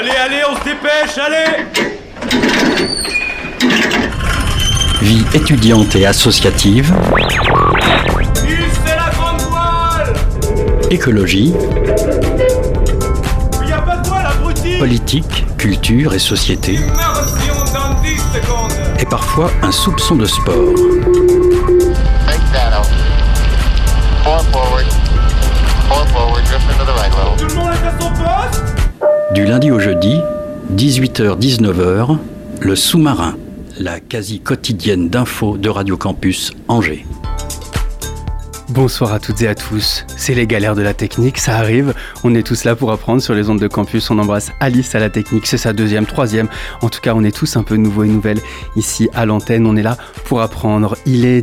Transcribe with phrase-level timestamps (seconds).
[0.00, 1.66] Allez, allez, on se dépêche, allez.
[5.02, 6.90] Vie étudiante et associative,
[8.86, 10.14] la grande voile.
[10.90, 11.52] Écologie,
[13.68, 14.78] y a pas de voile, abruti.
[14.78, 20.99] Politique, culture et société, Immersion dans 10 secondes et parfois un soupçon de sport.
[29.32, 30.18] Du lundi au jeudi,
[30.74, 32.18] 18h-19h,
[32.60, 33.36] le sous-marin,
[33.78, 37.06] la quasi quotidienne d'infos de Radio Campus Angers.
[38.70, 42.34] Bonsoir à toutes et à tous, c'est les galères de la technique, ça arrive, on
[42.34, 45.10] est tous là pour apprendre sur les ondes de campus, on embrasse Alice à la
[45.10, 46.48] technique, c'est sa deuxième, troisième,
[46.82, 48.40] en tout cas on est tous un peu nouveaux et nouvelles.
[48.74, 50.96] Ici à l'antenne, on est là pour apprendre.
[51.06, 51.42] Il est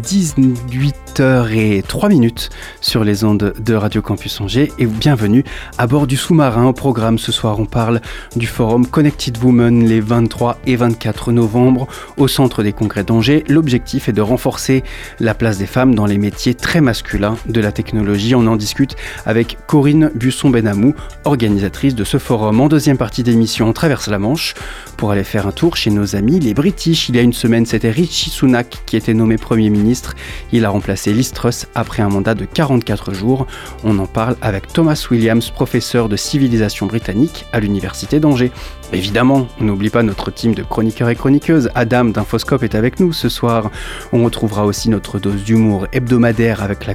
[1.18, 2.50] 18h03 minutes
[2.80, 5.44] sur les ondes de Radio Campus Angers et bienvenue
[5.80, 8.02] à bord du sous-marin au programme ce soir, on parle
[8.36, 13.44] du forum Connected Women les 23 et 24 novembre au centre des congrès d'Angers.
[13.48, 14.84] L'objectif est de renforcer
[15.20, 18.36] la place des femmes dans les métiers très masculins de la technologie.
[18.36, 20.94] On en discute avec Corinne Busson-Benamou,
[21.26, 22.62] organisatrice de ce forum.
[22.62, 24.54] En deuxième partie d'émission, on traverse la Manche
[24.98, 27.10] pour aller faire un tour chez nos amis les British.
[27.10, 30.16] Il y a une semaine, c'était Richie Sunak qui était nommé Premier ministre.
[30.52, 33.48] Il a remplacé Truss après un mandat de 44 jours.
[33.84, 38.52] On en parle avec Thomas Williams, professeur de civilisation britannique à l'Université d'Angers.
[38.92, 41.70] Évidemment, on n'oublie pas notre team de chroniqueurs et chroniqueuses.
[41.76, 43.72] Adam d'Infoscope est avec nous ce soir.
[44.12, 46.86] On retrouvera aussi notre dose d'humour hebdomadaire avec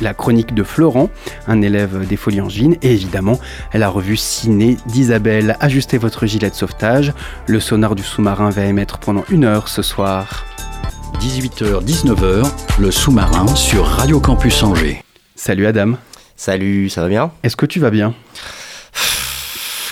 [0.00, 1.10] la, chronique de Florent,
[1.46, 2.76] un élève des Folies Angevines.
[2.82, 3.38] Et évidemment,
[3.74, 5.56] la revue ciné d'Isabelle.
[5.60, 7.12] Ajustez votre gilet de sauvetage.
[7.46, 10.46] Le sonar du sous-marin va émettre pendant une heure ce soir.
[11.16, 12.46] 18h-19h,
[12.78, 15.02] le sous-marin sur Radio Campus Angers.
[15.34, 15.94] Salut Adam.
[16.36, 17.32] Salut, ça va bien?
[17.42, 18.14] Est-ce que tu vas bien?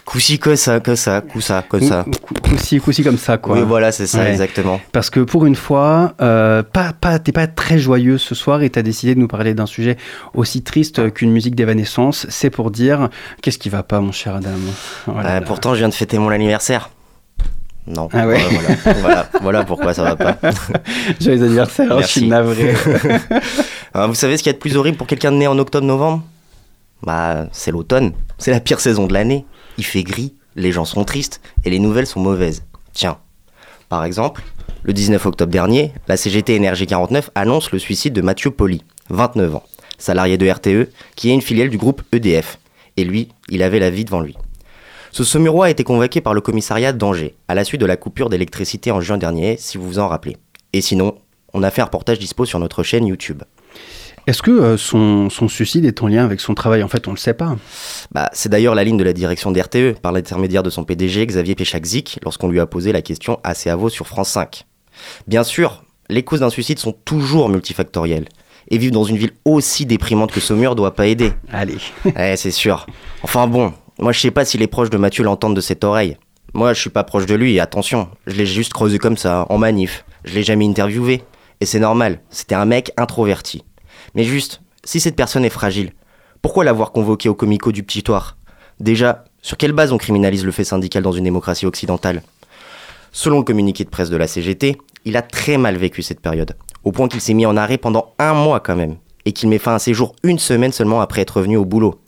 [0.04, 2.04] Coussi que ça, que ça, coup ça, que ça.
[2.42, 3.56] Coussi, coussi comme ça, quoi.
[3.56, 4.30] Oui, voilà, c'est ça, Ouais.
[4.30, 4.80] exactement.
[4.92, 8.70] Parce que pour une fois, euh, pas, pas, t'es pas très joyeux ce soir et
[8.70, 9.96] t'as décidé de nous parler d'un sujet
[10.32, 12.26] aussi triste qu'une musique d'évanescence.
[12.28, 13.08] C'est pour dire,
[13.42, 14.50] qu'est-ce qui va pas, mon cher Adam?
[15.06, 15.36] Voilà.
[15.36, 16.90] Euh, pourtant, je viens de fêter mon anniversaire.
[17.86, 18.08] Non.
[18.12, 18.38] Ah ouais.
[18.38, 20.38] Voilà, voilà, voilà, voilà pourquoi ça va pas.
[21.20, 22.74] Joyeux anniversaire, je suis navré.
[23.94, 25.58] Euh, vous savez ce qu'il y a de plus horrible pour quelqu'un de né en
[25.58, 26.22] octobre-novembre
[27.02, 28.12] Bah, c'est l'automne.
[28.38, 29.44] C'est la pire saison de l'année.
[29.78, 32.64] Il fait gris, les gens sont tristes et les nouvelles sont mauvaises.
[32.92, 33.18] Tiens,
[33.88, 34.42] par exemple,
[34.82, 39.56] le 19 octobre dernier, la CGT Énergie 49 annonce le suicide de Mathieu Poli, 29
[39.56, 39.62] ans,
[39.98, 42.58] salarié de RTE, qui est une filiale du groupe EDF.
[42.96, 44.34] Et lui, il avait la vie devant lui.
[45.16, 48.28] Ce Saumurois a été convoqué par le commissariat d'Angers à la suite de la coupure
[48.28, 50.36] d'électricité en juin dernier, si vous vous en rappelez.
[50.74, 51.16] Et sinon,
[51.54, 53.42] on a fait un reportage dispo sur notre chaîne YouTube.
[54.26, 56.82] Est-ce que euh, son, son suicide est en lien avec son travail?
[56.82, 57.56] En fait, on le sait pas.
[58.12, 61.54] Bah, c'est d'ailleurs la ligne de la direction d'RTE, par l'intermédiaire de son PDG Xavier
[61.54, 64.66] Péchakzik, lorsqu'on lui a posé la question assez à veau sur France 5.
[65.26, 68.28] Bien sûr, les causes d'un suicide sont toujours multifactorielles.
[68.68, 71.32] Et vivre dans une ville aussi déprimante que Saumur doit pas aider.
[71.54, 71.78] Allez.
[72.04, 72.84] Ouais, c'est sûr.
[73.22, 76.16] Enfin bon, moi je sais pas si les proches de Mathieu l'entendent de cette oreille.
[76.54, 79.58] Moi je suis pas proche de lui, attention, je l'ai juste creusé comme ça, en
[79.58, 80.04] manif.
[80.24, 81.22] Je l'ai jamais interviewé.
[81.60, 83.64] Et c'est normal, c'était un mec introverti.
[84.14, 85.92] Mais juste, si cette personne est fragile,
[86.42, 88.36] pourquoi l'avoir convoqué au comico du petit toit
[88.78, 92.22] Déjà, sur quelle base on criminalise le fait syndical dans une démocratie occidentale?
[93.10, 94.76] Selon le communiqué de presse de la CGT,
[95.06, 98.12] il a très mal vécu cette période, au point qu'il s'est mis en arrêt pendant
[98.18, 101.22] un mois quand même, et qu'il met fin à ses jours une semaine seulement après
[101.22, 101.98] être revenu au boulot.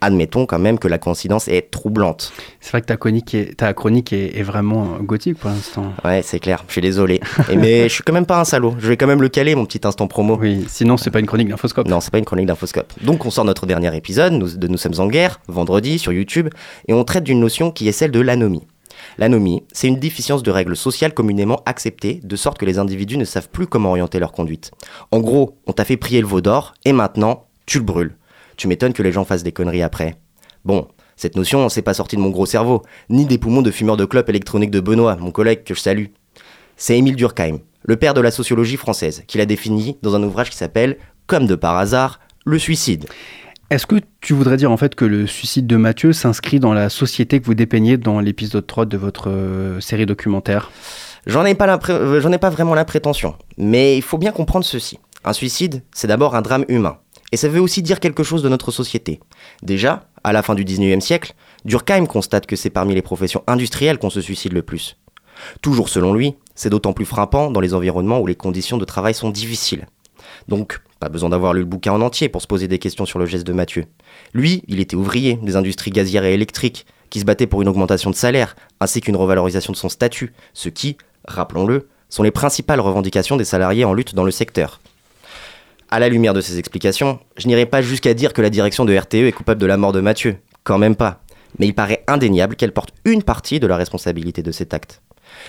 [0.00, 2.32] Admettons quand même que la coïncidence est troublante.
[2.60, 5.92] C'est vrai que ta chronique est, ta chronique est, est vraiment euh, gothique pour l'instant.
[6.04, 7.20] Ouais, c'est clair, je suis désolé.
[7.50, 9.54] Et mais je suis quand même pas un salaud, je vais quand même le caler,
[9.56, 10.36] mon petit instant promo.
[10.40, 11.88] Oui, sinon c'est pas une chronique d'infoscope.
[11.88, 12.92] Non, c'est pas une chronique d'infoscope.
[13.02, 16.48] Donc on sort notre dernier épisode nous- de Nous sommes en guerre, vendredi, sur YouTube,
[16.86, 18.66] et on traite d'une notion qui est celle de l'anomie.
[19.16, 23.24] L'anomie, c'est une déficience de règles sociales communément acceptées, de sorte que les individus ne
[23.24, 24.70] savent plus comment orienter leur conduite.
[25.10, 28.14] En gros, on t'a fait prier le veau d'or, et maintenant, tu le brûles.
[28.58, 30.16] Tu m'étonnes que les gens fassent des conneries après.
[30.64, 33.96] Bon, cette notion, c'est pas sorti de mon gros cerveau, ni des poumons de fumeur
[33.96, 36.06] de clope électronique de Benoît, mon collègue que je salue.
[36.76, 40.50] C'est Émile Durkheim, le père de la sociologie française, qui l'a défini dans un ouvrage
[40.50, 40.98] qui s'appelle,
[41.28, 43.06] comme de par hasard, le suicide.
[43.70, 46.88] Est-ce que tu voudrais dire en fait que le suicide de Mathieu s'inscrit dans la
[46.88, 50.72] société que vous dépeignez dans l'épisode 3 de votre euh, série documentaire?
[51.26, 54.64] J'en ai, pas euh, j'en ai pas vraiment la prétention, mais il faut bien comprendre
[54.64, 54.98] ceci.
[55.24, 56.98] Un suicide, c'est d'abord un drame humain.
[57.32, 59.20] Et ça veut aussi dire quelque chose de notre société.
[59.62, 61.34] Déjà, à la fin du 19e siècle,
[61.64, 64.96] Durkheim constate que c'est parmi les professions industrielles qu'on se suicide le plus.
[65.62, 69.14] Toujours selon lui, c'est d'autant plus frappant dans les environnements où les conditions de travail
[69.14, 69.86] sont difficiles.
[70.48, 73.18] Donc, pas besoin d'avoir lu le bouquin en entier pour se poser des questions sur
[73.18, 73.84] le geste de Mathieu.
[74.34, 78.10] Lui, il était ouvrier des industries gazières et électriques, qui se battait pour une augmentation
[78.10, 80.96] de salaire, ainsi qu'une revalorisation de son statut, ce qui,
[81.26, 84.80] rappelons-le, sont les principales revendications des salariés en lutte dans le secteur.
[85.90, 88.94] À la lumière de ces explications, je n'irai pas jusqu'à dire que la direction de
[88.94, 91.22] RTE est coupable de la mort de Mathieu, quand même pas.
[91.58, 95.00] Mais il paraît indéniable qu'elle porte une partie de la responsabilité de cet acte.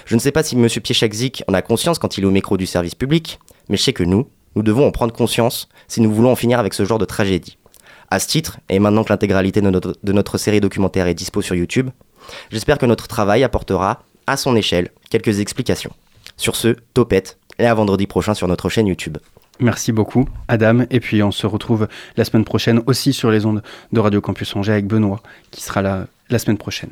[0.06, 0.69] Je ne sais pas si M.
[0.69, 3.38] Piechakzik en a conscience quand il est au micro du service public,
[3.68, 6.57] mais je sais que nous, nous devons en prendre conscience si nous voulons en finir
[6.57, 7.57] avec ce genre de tragédie.
[8.09, 11.56] À ce titre, et maintenant que l'intégralité de de notre série documentaire est dispo sur
[11.56, 11.89] YouTube,
[12.50, 15.91] j'espère que notre travail apportera, à son échelle, quelques explications.
[16.38, 19.18] Sur ce, topette, et à vendredi prochain sur notre chaîne YouTube.
[19.60, 20.86] Merci beaucoup, Adam.
[20.90, 23.62] Et puis on se retrouve la semaine prochaine aussi sur les ondes
[23.92, 25.22] de Radio Campus Angers avec Benoît,
[25.52, 26.92] qui sera là la semaine prochaine.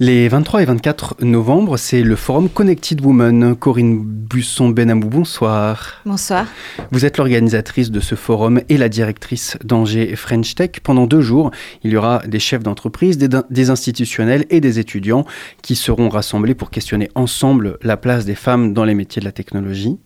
[0.00, 3.54] Les 23 et 24 novembre, c'est le forum Connected Women.
[3.54, 6.02] Corinne Busson-Benamou, bonsoir.
[6.04, 6.48] Bonsoir.
[6.90, 10.70] Vous êtes l'organisatrice de ce forum et la directrice d'Angers French Tech.
[10.82, 11.52] Pendant deux jours,
[11.84, 15.26] il y aura des chefs d'entreprise, des, des institutionnels et des étudiants
[15.62, 19.32] qui seront rassemblés pour questionner ensemble la place des femmes dans les métiers de la
[19.32, 20.00] technologie.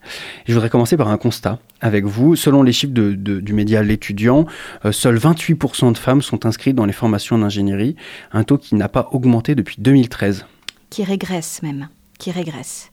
[0.47, 2.37] Je voudrais commencer par un constat avec vous.
[2.37, 4.47] Selon les chiffres de, de, du média L'étudiant,
[4.85, 7.97] euh, seuls 28% de femmes sont inscrites dans les formations d'ingénierie,
[8.33, 10.47] un taux qui n'a pas augmenté depuis 2013.
[10.91, 11.89] Qui régresse même,
[12.19, 12.91] qui régresse.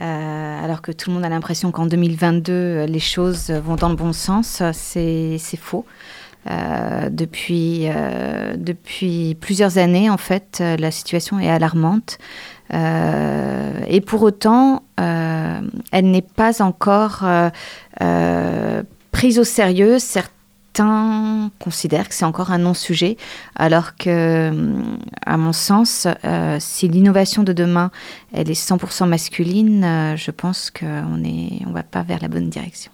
[0.00, 3.96] Euh, alors que tout le monde a l'impression qu'en 2022, les choses vont dans le
[3.96, 5.84] bon sens, c'est faux.
[6.50, 12.18] Euh, depuis, euh, depuis plusieurs années, en fait, la situation est alarmante.
[12.72, 17.24] Euh, et pour autant, euh, elle n'est pas encore
[18.00, 19.98] euh, prise au sérieux.
[19.98, 20.32] Certains
[21.58, 23.16] considèrent que c'est encore un non-sujet,
[23.56, 24.52] alors que,
[25.26, 26.06] à mon sens,
[26.58, 27.90] si l'innovation de demain,
[28.32, 32.92] elle est 100% masculine, je pense qu'on ne on va pas vers la bonne direction.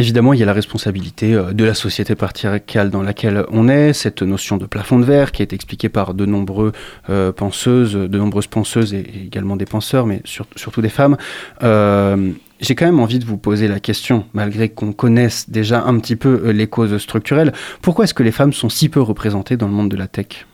[0.00, 3.92] Évidemment, il y a la responsabilité euh, de la société patriarcale dans laquelle on est,
[3.92, 6.70] cette notion de plafond de verre qui est expliquée par de, nombreux,
[7.10, 11.16] euh, penseuses, de nombreuses penseuses et également des penseurs, mais sur, surtout des femmes.
[11.64, 12.30] Euh,
[12.60, 16.14] j'ai quand même envie de vous poser la question, malgré qu'on connaisse déjà un petit
[16.14, 17.52] peu les causes structurelles,
[17.82, 20.46] pourquoi est-ce que les femmes sont si peu représentées dans le monde de la tech?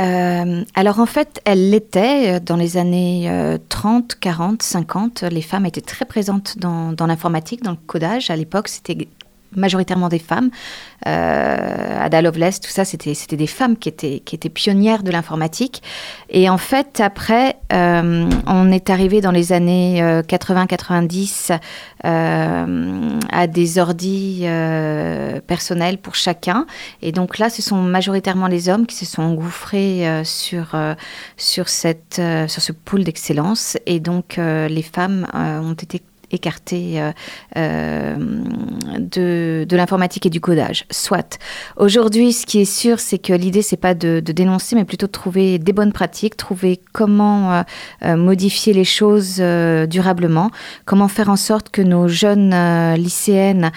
[0.00, 5.22] Euh, alors en fait, elle l'était dans les années euh, 30, 40, 50.
[5.24, 8.30] Les femmes étaient très présentes dans l'informatique, dans le codage.
[8.30, 9.08] À l'époque, c'était
[9.54, 10.50] majoritairement des femmes.
[11.06, 15.82] Euh, Ada Lovelace, tout ça, c'était des femmes qui étaient, qui étaient pionnières de l'informatique.
[16.28, 21.58] Et en fait, après, euh, on est arrivé dans les années 80-90
[22.04, 24.44] euh, à des ordis
[25.46, 26.66] personnels pour chacun.
[27.02, 30.76] Et donc là, ce sont majoritairement les hommes qui se sont engouffrés sur,
[31.36, 33.76] sur, cette, sur ce pool d'excellence.
[33.86, 37.12] Et donc, les femmes ont été écartées euh,
[37.56, 38.16] euh,
[38.98, 40.84] de, l'informatique et du codage.
[40.90, 41.38] Soit.
[41.76, 45.12] Aujourd'hui, ce qui est sûr, c'est que l'idée, c'est pas de, dénoncer, mais plutôt de
[45.12, 47.64] trouver des bonnes pratiques, trouver comment
[48.04, 49.42] euh, modifier les choses
[49.88, 50.50] durablement,
[50.84, 52.54] comment faire en sorte que nos jeunes
[52.94, 53.70] lycéennes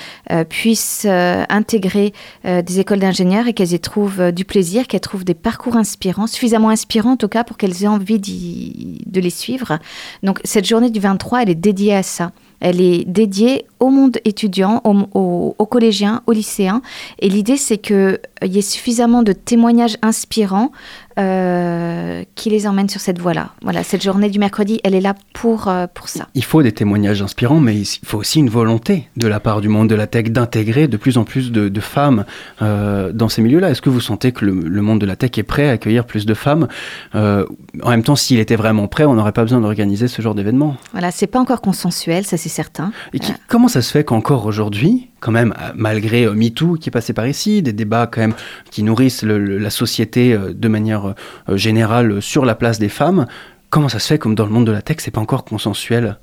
[0.50, 2.13] puissent intégrer
[2.44, 6.69] des écoles d'ingénieurs et qu'elles y trouvent du plaisir, qu'elles trouvent des parcours inspirants, suffisamment
[6.69, 9.79] inspirants en tout cas pour qu'elles aient envie de les suivre.
[10.21, 12.31] Donc cette journée du 23, elle est dédiée à ça.
[12.63, 16.82] Elle est dédiée au monde étudiant, aux, collégiens, aux lycéens.
[17.20, 20.72] Et l'idée, c'est qu'il y ait suffisamment de témoignages inspirants
[21.20, 23.51] euh, qui les emmènent sur cette voie-là.
[23.62, 26.27] Voilà, cette journée du mercredi, elle est là pour, euh, pour ça.
[26.34, 29.67] Il faut des témoignages inspirants, mais il faut aussi une volonté de la part du
[29.67, 32.25] monde de la tech d'intégrer de plus en plus de, de femmes
[32.62, 33.70] euh, dans ces milieux-là.
[33.70, 36.05] Est-ce que vous sentez que le, le, monde de la tech est prêt à accueillir
[36.05, 36.67] plus de femmes
[37.13, 40.77] En même temps, s'il était vraiment prêt, on n'aurait pas besoin d'organiser ce genre d'événement?
[40.93, 42.91] Voilà, c'est pas encore consensuel, ça c'est certain.
[43.13, 47.13] Et qui, comment ça se fait qu'encore aujourd'hui, quand même, malgré MeToo qui est passé
[47.13, 48.34] par ici, des débats quand même
[48.72, 53.25] qui nourrissent le, le, la société de manière euh, générale sur la place des femmes,
[53.69, 56.17] comment ça se fait comme dans le monde de la tech, c'est pas encore consensuel?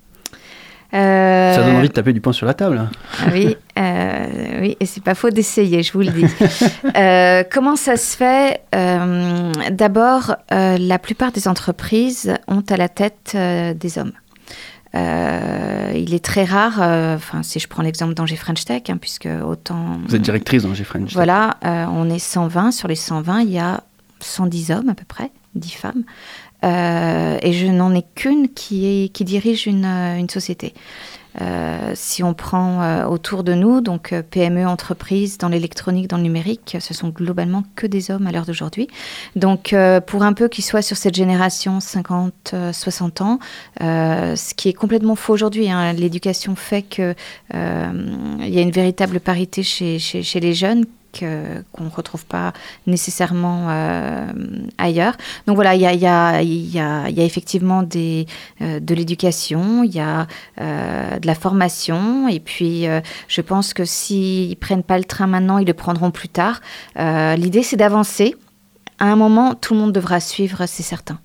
[0.93, 2.89] Euh, Ça donne envie de taper du poing sur la table.
[3.21, 6.27] Ah oui, euh, oui, et c'est pas faux d'essayer, je vous le dis.
[6.97, 12.89] euh, comment ça se fait euh, D'abord, euh, la plupart des entreprises ont à la
[12.89, 14.13] tête euh, des hommes.
[14.97, 18.97] Euh, il est très rare, euh, enfin si je prends l'exemple d'Angers French Tech, hein,
[19.01, 19.99] puisque autant...
[20.09, 21.15] Vous êtes directrice d'Angers French Tech.
[21.15, 23.85] Voilà, euh, on est 120, sur les 120, il y a
[24.23, 26.05] 110 hommes à peu près, 10 femmes.
[26.63, 30.75] Euh, et je n'en ai qu'une qui, dirige une, une société.
[31.41, 36.17] Euh, si on prend euh, autour de nous, donc euh, PME, entreprises, dans l'électronique, dans
[36.17, 38.89] le numérique, ce sont globalement que des hommes à l'heure d'aujourd'hui.
[39.37, 43.39] Donc euh, pour un peu qu'ils soient sur cette génération 50-60 ans,
[43.81, 47.15] euh, ce qui est complètement faux aujourd'hui, hein, l'éducation fait qu'il
[47.53, 50.85] y a une véritable parité chez les jeunes
[51.23, 52.53] euh, qu'on ne retrouve pas
[52.87, 54.27] nécessairement euh,
[54.79, 55.17] ailleurs.
[55.47, 56.41] Donc voilà, il y a,
[57.17, 58.25] effectivement de
[58.95, 60.27] l'éducation, il y a
[60.61, 62.87] euh, de la formation, et puis
[63.29, 66.61] je pense que s'ils prennent pas le train maintenant, ils le prendront plus tard.
[66.97, 68.37] L'idée, c'est d'avancer.
[68.99, 71.19] À un moment, tout le monde devra suivre, c'est certain.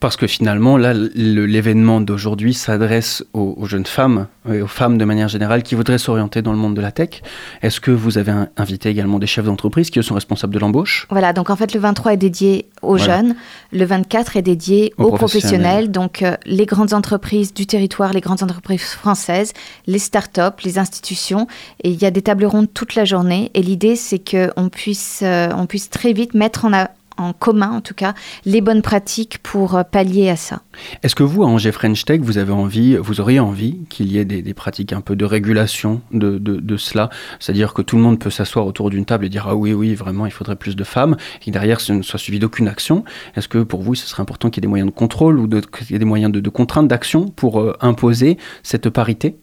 [0.00, 5.04] Parce que finalement, là, l'événement d'aujourd'hui s'adresse aux, aux jeunes femmes et aux femmes de
[5.04, 7.22] manière générale qui voudraient s'orienter dans le monde de la tech.
[7.62, 11.06] Est-ce que vous avez invité également des chefs d'entreprise qui sont responsables de l'embauche?
[11.10, 13.16] Voilà, donc en fait, le 23 est dédié aux Voilà.
[13.16, 13.34] jeunes,
[13.72, 15.60] le 24 est dédié Aux aux, professionnels.
[15.60, 19.52] professionnels, donc euh, les grandes entreprises du territoire, les grandes entreprises françaises,
[19.86, 21.46] les start-up, les institutions,
[21.84, 25.20] et il y a des tables rondes toute la journée, et l'idée, c'est qu'on puisse,
[25.22, 26.86] euh, on puisse très vite mettre en,
[27.20, 30.62] en commun, en tout cas, les bonnes pratiques pour euh, pallier à ça.
[31.02, 34.18] Est-ce que vous, à Angers French Tech, vous avez envie, vous auriez envie qu'il y
[34.18, 37.10] ait des, pratiques un peu de régulation de, de, cela?
[37.38, 39.94] C'est-à-dire que tout le monde peut s'asseoir autour d'une table et dire Ah oui, oui,
[39.94, 43.04] vraiment, il faudrait plus de femmes, et que derrière, ce ne soit suivi d'aucune action.
[43.36, 45.48] Est-ce que pour vous, ce serait important qu'il y ait des moyens de contrôle ou
[45.48, 49.36] qu'il y ait des moyens de, de contrainte d'action pour euh, imposer cette parité?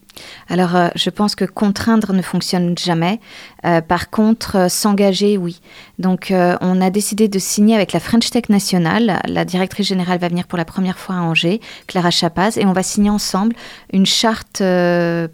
[0.50, 3.19] Alors, euh, je pense que contraindre ne fonctionne jamais.
[3.65, 5.62] Euh, par contre, euh, s'engager, oui.
[6.00, 6.31] Donc,
[6.62, 9.19] on a décidé de signer avec la French Tech Nationale.
[9.25, 12.74] La directrice générale va venir pour la première fois à Angers, Clara Chapaz, et on
[12.74, 13.55] va signer ensemble
[13.91, 14.62] une charte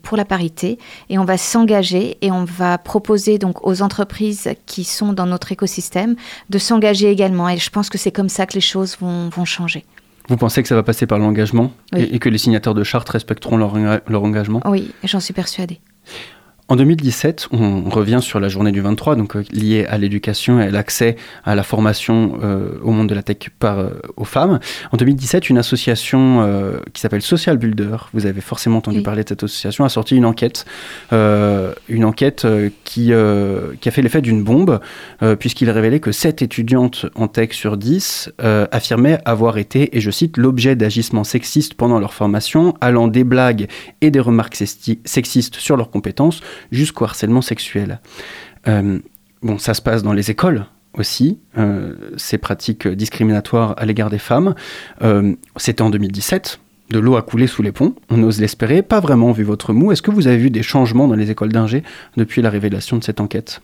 [0.04, 0.80] pour la parité.
[1.10, 5.52] Et on va s'engager et on va proposer donc aux entreprises qui sont dans notre
[5.52, 6.16] écosystème
[6.50, 7.50] de s'engager également.
[7.50, 9.86] Et je pense que c'est comme ça que les choses vont, vont changer.
[10.30, 12.02] Vous pensez que ça va passer par l'engagement Oui.
[12.02, 13.76] et, et que les signataires de charte respecteront leur,
[14.08, 14.62] leur engagement?
[14.66, 15.80] Oui, j'en suis persuadée.
[16.70, 20.64] En 2017, on revient sur la journée du 23, donc euh, liée à l'éducation et
[20.64, 24.60] à l'accès à la formation euh, au monde de la tech par, euh, aux femmes.
[24.94, 26.24] En 2017, une association
[26.94, 29.04] qui s'appelle Social Builder, vous avez forcément entendu Oui.
[29.04, 30.66] parler de cette association, a sorti une enquête,
[31.12, 32.48] une enquête
[32.86, 33.12] qui,
[33.82, 34.80] qui a fait l'effet d'une bombe,
[35.40, 40.12] puisqu'il révélait que 7 étudiantes en tech sur 10 euh, affirmaient avoir été, et je
[40.12, 43.68] cite, l'objet d'agissements sexistes pendant leur formation, allant des blagues
[44.02, 46.42] et des remarques sexi- sexistes sur leurs compétences
[46.72, 48.00] jusqu'au harcèlement sexuel.
[48.68, 49.00] Euh,
[49.42, 50.66] bon, ça se passe dans les écoles
[50.98, 54.56] aussi, euh, ces pratiques discriminatoires à l'égard des femmes.
[55.02, 56.60] Euh, C'était en 2017.
[56.90, 59.92] De l'eau a coulé sous les ponts, on ose l'espérer, pas vraiment vu votre mou.
[59.92, 61.82] Est-ce que vous avez vu des changements dans les écoles d'ingé
[62.18, 63.62] depuis la révélation de cette enquête?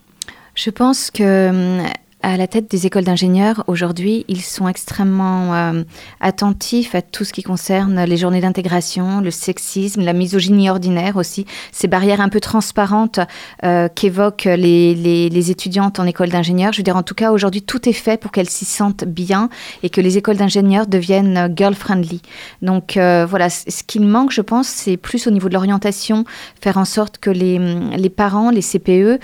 [0.55, 1.86] Je pense que hum,
[2.21, 5.83] à la tête des écoles d'ingénieurs, aujourd'hui, ils sont extrêmement euh,
[6.19, 11.45] attentifs à tout ce qui concerne les journées d'intégration, le sexisme, la misogynie ordinaire aussi,
[11.71, 13.21] ces barrières un peu transparentes
[13.63, 16.73] euh, qu'évoquent les, les- étudiantes en école d'ingénieurs.
[16.73, 19.49] Je veux dire, en tout cas, aujourd'hui, tout est fait pour qu'elles s'y sentent bien
[19.83, 22.21] et que les écoles d'ingénieurs deviennent euh, girl-friendly.
[22.61, 26.25] Donc voilà, ce qu'il manque, je pense, c'est plus au niveau de l'orientation,
[26.61, 27.57] faire en sorte que les,
[27.97, 29.19] les parents, les CPE,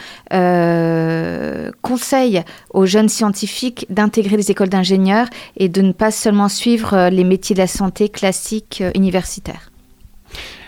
[1.81, 5.27] conseillent aux jeunes scientifiques d'intégrer les écoles d'ingénieurs
[5.57, 9.71] et de ne pas seulement suivre euh, les métiers de la santé classiques euh, universitaires.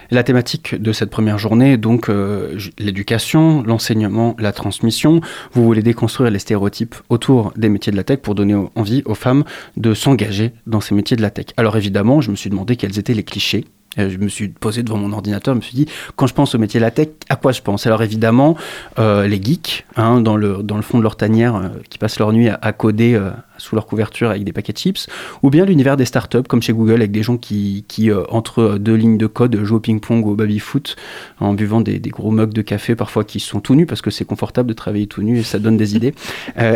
[0.10, 5.20] La thématique de cette première journée est donc euh, l'éducation, l'enseignement, la transmission.
[5.52, 9.16] Vous voulez déconstruire les stéréotypes autour des métiers de la tech pour donner envie aux
[9.16, 9.44] femmes
[9.76, 11.48] de s'engager dans ces métiers de la tech.
[11.58, 13.66] Alors évidemment, je me suis demandé quels étaient les clichés.
[14.00, 16.56] Euh, Je me suis posé devant mon ordinateur, je me suis dit, quand je pense
[16.56, 17.86] au métier de la tech, à quoi je pense?
[17.88, 18.56] Alors évidemment,
[19.00, 22.50] euh, les geeks, hein, dans, le, fond de leur tanière, euh, qui passent leur nuit
[22.50, 23.20] à, coder
[23.58, 25.08] sous leur couverture avec des paquets de chips,
[25.44, 28.78] ou bien l'univers des startups, comme chez Google, avec des gens qui, qui euh, entre
[28.80, 30.96] deux lignes de code, jouent au ping-pong ou au baby-foot,
[31.40, 34.10] en buvant des, des gros mugs de café, parfois qui sont tout nus, parce que
[34.12, 36.14] c'est confortable de travailler tout nu et ça donne des idées.
[36.60, 36.76] Euh,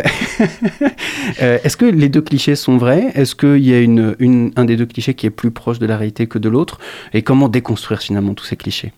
[1.42, 3.10] euh, Est-ce que les deux clichés sont vrais?
[3.14, 5.86] Est-ce qu'il y a une, une- un des deux clichés qui est plus proche de
[5.86, 6.78] la réalité que de l'autre?
[7.12, 8.92] Et comment déconstruire finalement tous ces clichés?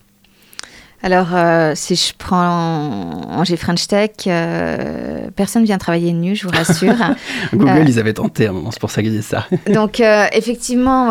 [1.04, 6.50] Alors, euh, si je prends Angers French Tech, euh, personne vient travailler nu, je vous
[6.54, 6.94] rassure.
[7.52, 9.44] Google, Euh, ils avaient tenté à un moment, c'est pour ça que je dis ça.
[9.70, 11.10] Donc, euh, effectivement,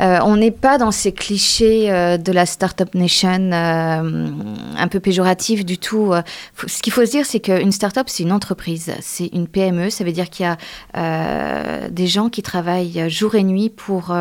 [0.00, 4.28] euh, on n'est pas dans ces clichés euh, de la Startup Nation euh,
[4.76, 6.12] un peu péjoratif du tout.
[6.66, 9.90] Ce qu'il faut se dire, c'est qu'une startup, c'est une entreprise, c'est une PME.
[9.90, 14.14] Ça veut dire qu'il y a des gens qui travaillent jour et nuit pour,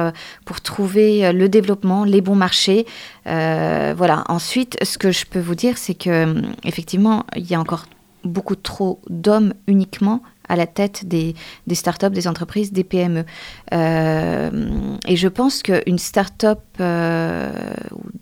[0.46, 2.86] pour trouver le développement, les bons marchés.
[3.26, 4.24] Voilà.
[4.28, 7.86] Ensuite, ce que je peux vous dire, c'est que hum, effectivement, il y a encore
[8.24, 10.22] beaucoup trop d'hommes uniquement
[10.52, 11.34] à la tête des,
[11.66, 13.24] des startups, des entreprises, des PME.
[13.74, 17.52] Euh, et je pense qu'une start-up euh,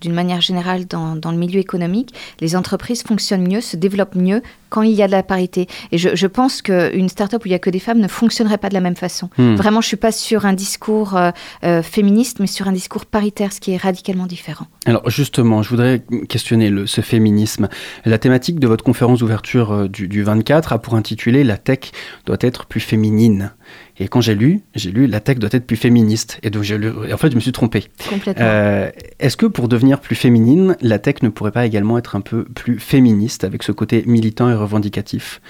[0.00, 4.42] d'une manière générale dans, dans le milieu économique, les entreprises fonctionnent mieux, se développent mieux
[4.68, 5.66] quand il y a de la parité.
[5.92, 8.58] Et je, je pense qu'une start-up où il n'y a que des femmes ne fonctionnerait
[8.58, 9.28] pas de la même façon.
[9.36, 9.56] Hmm.
[9.56, 11.30] Vraiment, je suis pas sur un discours euh,
[11.64, 14.66] euh, féministe, mais sur un discours paritaire, ce qui est radicalement différent.
[14.86, 17.68] Alors justement, je voudrais questionner le, ce féminisme.
[18.04, 21.90] La thématique de votre conférence d'ouverture du, du 24 a pour intitulé La tech
[22.26, 23.52] doit être plus féminine.
[23.98, 26.38] Et quand j'ai lu, j'ai lu La tech doit être plus féministe.
[26.42, 27.84] Et donc lu, en fait, je me suis trompé.
[28.08, 28.44] Complètement.
[28.46, 32.20] Euh, Est-ce que pour devenir plus féminine, la tech ne pourrait pas également être un
[32.20, 35.40] peu plus féministe avec ce côté militant et revendicatif?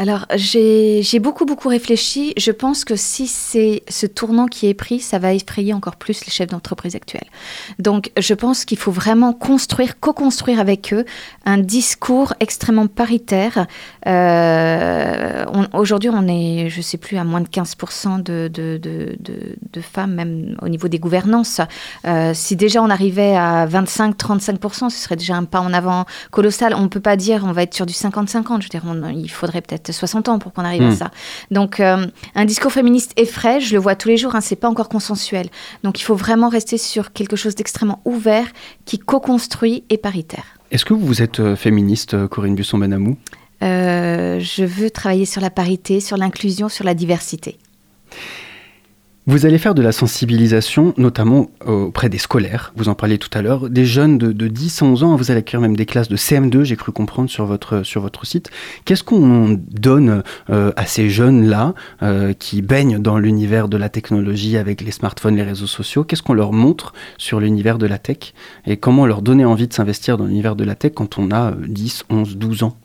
[0.00, 2.32] Alors, j'ai beaucoup, beaucoup réfléchi.
[2.36, 6.24] Je pense que si c'est ce tournant qui est pris, ça va effrayer encore plus
[6.24, 7.26] les chefs d'entreprise actuels.
[7.80, 11.04] Donc, je pense qu'il faut vraiment construire, co-construire avec eux
[11.44, 13.66] un discours extrêmement paritaire.
[14.06, 20.68] Euh, Aujourd'hui, on est, je sais plus, à moins de 15% de, femmes, même au
[20.68, 21.60] niveau des gouvernances.
[22.06, 26.72] Euh, si déjà on arrivait à 25-35%, ce serait déjà un pas en avant colossal.
[26.74, 28.60] On ne peut pas dire on va être sur du 50-50.
[28.60, 31.10] Je veux dire, il faudrait peut-être 60 ans pour qu'on arrive à ça.
[31.50, 34.56] Donc, euh, un discours féministe est frais, je le vois tous les jours, hein, c'est
[34.56, 35.48] pas encore consensuel.
[35.82, 38.46] Donc, il faut vraiment rester sur quelque chose d'extrêmement ouvert
[38.84, 40.44] qui co-construit et paritaire.
[40.70, 43.16] Est-ce que vous êtes euh, féministe, euh, Corinne Busson-Benamou
[43.62, 47.58] Euh, je veux travailler sur la parité, sur l'inclusion, sur la diversité.
[49.30, 53.28] Vous allez faire de la sensibilisation, notamment euh, auprès des scolaires, vous en parliez tout
[53.34, 55.84] à l'heure, des jeunes de, de 10 à 11 ans, vous allez accueillir même des
[55.84, 58.48] classes de CM2, j'ai cru comprendre sur votre, sur votre site.
[58.86, 64.56] Qu'est-ce qu'on donne euh, à ces jeunes-là euh, qui baignent dans l'univers de la technologie
[64.56, 66.04] avec les smartphones, les réseaux sociaux?
[66.04, 68.32] Qu'est-ce qu'on leur montre sur l'univers de la tech?
[68.64, 71.50] Et comment leur donner envie de s'investir dans l'univers de la tech quand on a
[71.50, 72.78] euh, 10, 11, 12 ans?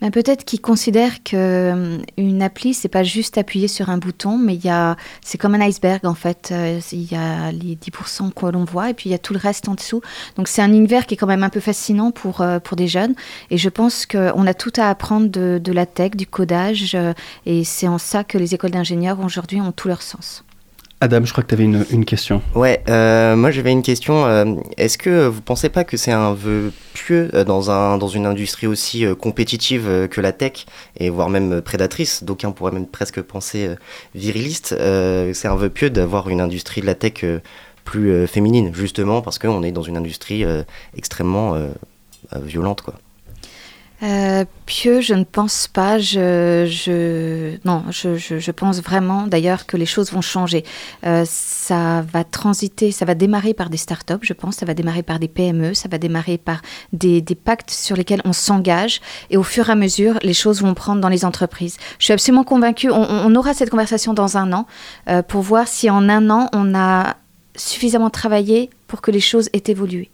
[0.00, 4.38] Ben, peut-être qu'ils considèrent que hum, une appli, c'est pas juste appuyer sur un bouton,
[4.38, 6.50] mais il y a, c'est comme un iceberg en fait.
[6.52, 9.34] Euh, Il y a les 10% que l'on voit et puis il y a tout
[9.34, 10.00] le reste en dessous.
[10.36, 12.88] Donc c'est un univers qui est quand même un peu fascinant pour, euh, pour des
[12.88, 13.14] jeunes.
[13.50, 16.94] Et je pense qu'on a tout à apprendre de, de la tech, du codage.
[16.94, 17.12] euh,
[17.44, 20.44] et c'est en ça que les écoles d'ingénieurs aujourd'hui ont tout leur sens.
[21.02, 22.42] Adam, je crois que tu avais une, question.
[22.54, 24.26] Ouais, euh, moi j'avais une question.
[24.26, 28.08] euh, Est-ce que vous pensez pas que c'est un vœu pieux euh, dans, un, dans
[28.08, 30.66] une industrie aussi euh, compétitive que la tech,
[30.98, 33.70] et voire même prédatrice D'aucuns pourraient même presque penser
[34.14, 34.74] viriliste.
[34.76, 37.24] c'est un vœu pieux d'avoir une industrie de la tech
[37.84, 40.44] plus féminine, justement parce qu'on est dans une industrie
[40.94, 41.56] extrêmement
[42.36, 42.94] violente, quoi.
[44.02, 45.98] Euh, pieux, je ne pense pas.
[45.98, 50.64] Je, non, je, pense vraiment d'ailleurs que les choses vont changer.
[51.04, 54.56] Euh, ça va transiter, ça va démarrer par des startups, je pense.
[54.56, 58.32] Ça va démarrer par des PME, ça va démarrer par des, pactes sur lesquels on
[58.32, 59.00] s'engage.
[59.28, 61.76] Et au fur et à mesure, les choses vont prendre dans les entreprises.
[61.98, 62.90] Je suis absolument convaincue.
[62.90, 64.66] On, on aura cette conversation dans un an
[65.08, 67.16] euh, pour voir si en un an on a
[67.56, 70.10] suffisamment travaillé pour que les choses aient évolué.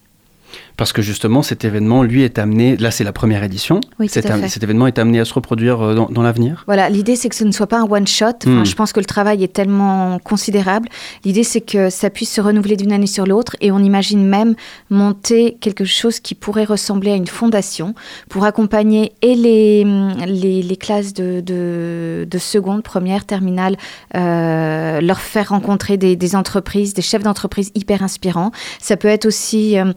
[0.77, 4.31] Parce que justement, cet événement, lui, est amené, là c'est la première édition, Oui, cet,
[4.31, 7.29] am- cet événement est amené à se reproduire euh, dans, dans l'avenir Voilà, l'idée c'est
[7.31, 8.27] que ce ne soit pas un one shot.
[8.47, 8.65] Enfin, Hmm.
[8.67, 10.89] Je pense que le travail est tellement considérable.
[11.25, 14.55] L'idée c'est que ça puisse se renouveler d'une année sur l'autre et on imagine même
[14.91, 17.95] monter quelque chose qui pourrait ressembler à une fondation
[18.29, 19.85] pour accompagner et les,
[20.27, 23.77] les, les classes de, de, de seconde, première, terminale,
[24.15, 28.51] euh, leur faire rencontrer des, des entreprises, des chefs d'entreprise hyper inspirants.
[28.81, 29.93] Ça peut être aussi, euh,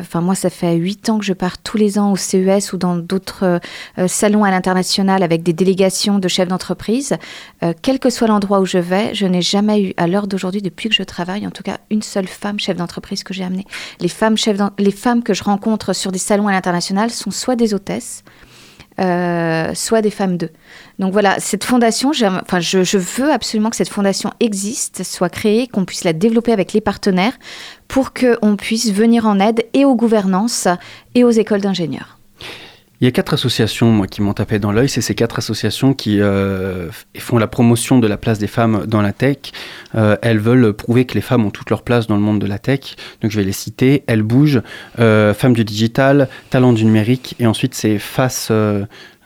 [0.00, 2.76] enfin moi ça fait huit ans que je pars tous les ans au CES ou
[2.76, 3.58] dans d'autres euh,
[3.98, 7.16] euh, salons à l'international avec des délégations de chefs d'entreprise.
[7.62, 10.62] Euh, quel que soit l'endroit où je vais, je n'ai jamais eu, à l'heure d'aujourd'hui,
[10.62, 13.66] depuis que je travaille, en tout cas une seule femme chef d'entreprise que j'ai amenée.
[14.00, 17.56] Les femmes, chefs les femmes que je rencontre sur des salons à l'international sont soit
[17.56, 18.24] des hôtesses,
[19.00, 20.50] euh, soit des femmes d'eux.
[20.98, 25.68] Donc voilà, cette fondation, enfin, je, je veux absolument que cette fondation existe, soit créée,
[25.68, 27.38] qu'on puisse la développer avec les partenaires
[27.86, 30.68] pour qu'on puisse venir en aide et aux gouvernances
[31.14, 32.17] et aux écoles d'ingénieurs.
[33.00, 34.88] Il y a quatre associations, moi, qui m'ont tapé dans l'œil.
[34.88, 39.02] C'est ces quatre associations qui euh, font la promotion de la place des femmes dans
[39.02, 39.38] la tech.
[39.94, 42.46] Euh, elles veulent prouver que les femmes ont toute leur place dans le monde de
[42.46, 42.96] la tech.
[43.22, 44.02] Donc, je vais les citer.
[44.08, 44.62] Elles bougent,
[44.98, 48.50] euh, Femmes du digital, Talent du numérique, et ensuite c'est Face.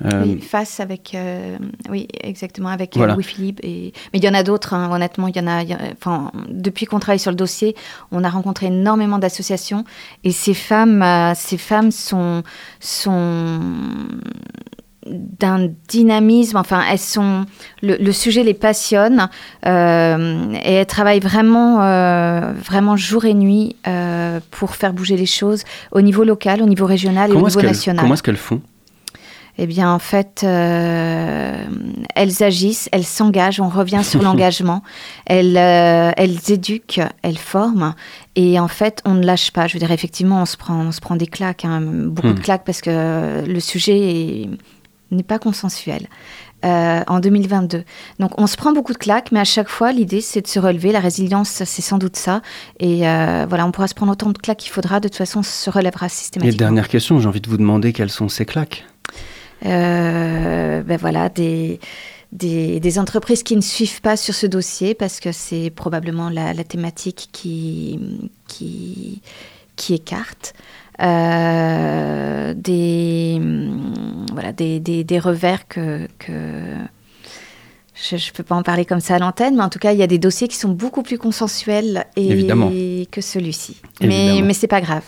[0.04, 1.56] Euh, Oui, face avec, euh,
[1.90, 3.14] oui, exactement, avec euh, Voilà.
[3.14, 3.60] Louis-Philippe.
[3.62, 3.92] Et...
[4.12, 5.78] Mais il y en a d'autres, hein, honnêtement, il y en a, il y a-
[5.96, 7.74] enfin, depuis qu'on travaille sur le dossier,
[8.10, 9.84] on a rencontré énormément d'associations.
[10.24, 12.42] Et ces femmes, euh, ces femmes sont,
[12.80, 13.60] sont
[15.04, 17.44] d'un dynamisme, enfin, elles sont,
[17.82, 19.28] le, le sujet les passionne
[19.66, 25.26] euh, et elles travaillent vraiment, euh, vraiment jour et nuit euh, pour faire bouger les
[25.26, 28.00] choses au niveau local, au niveau régional et au comment niveau national.
[28.00, 28.62] comment est-ce qu'elles font?
[29.58, 31.64] Eh bien, en fait, euh,
[32.14, 34.82] elles agissent, elles s'engagent, on revient sur l'engagement,
[35.26, 37.94] elles, euh, elles éduquent, elles forment,
[38.36, 39.66] et en fait, on ne lâche pas.
[39.66, 42.34] Je veux dire, effectivement, on se prend, on se prend des claques, hein, beaucoup Hmm.
[42.34, 44.48] de claques, parce que le sujet est-
[45.10, 46.06] n'est pas consensuel.
[46.64, 47.82] euh, en 2022.
[48.20, 50.60] Donc on se prend beaucoup de claques, mais à chaque fois l'idée c'est de se
[50.60, 50.92] relever.
[50.92, 52.40] La résilience c'est sans doute ça.
[52.78, 55.00] Et euh, voilà, on pourra se prendre autant de claques qu'il faudra.
[55.00, 56.56] De toute façon, on se relèvera Et systématiquement.
[56.66, 58.84] dernière question, j'ai envie de vous demander quelles sont ces claques?
[59.64, 61.78] Euh, ben voilà, des,
[62.32, 66.52] des, des entreprises qui ne suivent pas sur ce dossier parce que c'est probablement la,
[66.54, 67.98] la thématique qui,
[68.48, 69.22] qui,
[69.76, 70.54] qui écarte.
[71.00, 73.40] Euh, des,
[74.32, 76.32] voilà, des, des, des revers que, que
[77.94, 79.98] je ne peux pas en parler comme ça à l'antenne, mais en tout cas, il
[79.98, 82.70] y a des dossiers qui sont beaucoup plus consensuels et Évidemment.
[83.10, 83.80] que celui-ci.
[84.00, 85.04] Mais, mais c'est pas grave.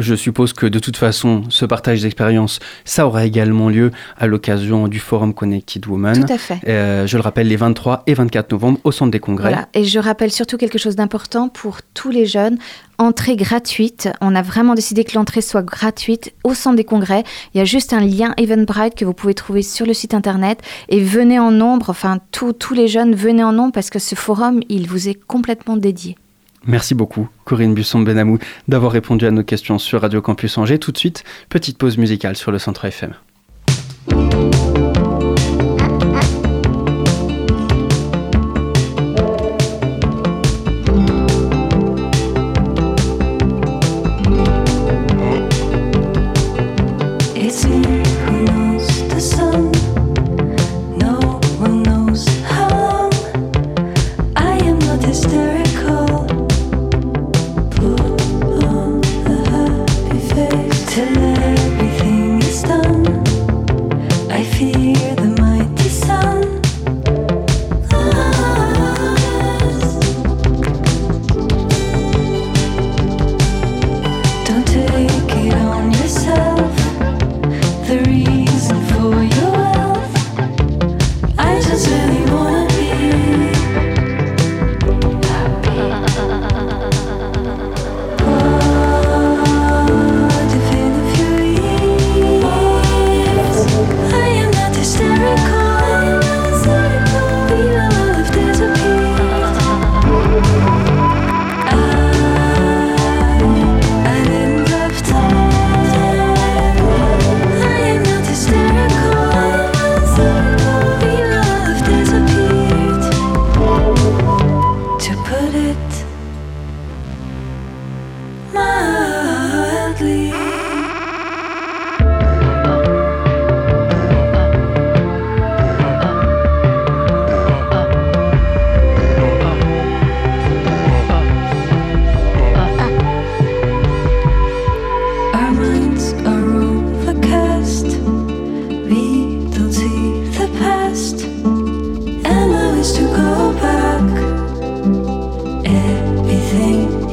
[0.00, 4.88] Je suppose que de toute façon, ce partage d'expérience, ça aura également lieu à l'occasion
[4.88, 6.26] du Forum Connected Women.
[6.26, 6.60] Tout à fait.
[6.66, 9.50] Euh, je le rappelle, les 23 et 24 novembre au Centre des Congrès.
[9.50, 9.68] Voilà.
[9.74, 12.58] Et je rappelle surtout quelque chose d'important pour tous les jeunes.
[12.98, 14.10] Entrée gratuite.
[14.20, 17.24] On a vraiment décidé que l'entrée soit gratuite au centre des congrès.
[17.54, 20.60] Il y a juste un lien Eventbrite que vous pouvez trouver sur le site internet.
[20.88, 24.60] Et venez en nombre, enfin tous les jeunes, venez en nombre parce que ce forum,
[24.68, 26.16] il vous est complètement dédié.
[26.66, 30.78] Merci beaucoup, Corinne Busson-Benamou, d'avoir répondu à nos questions sur Radio Campus Angers.
[30.78, 33.14] Tout de suite, petite pause musicale sur le Centre FM.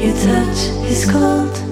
[0.07, 1.66] Your touch is cold.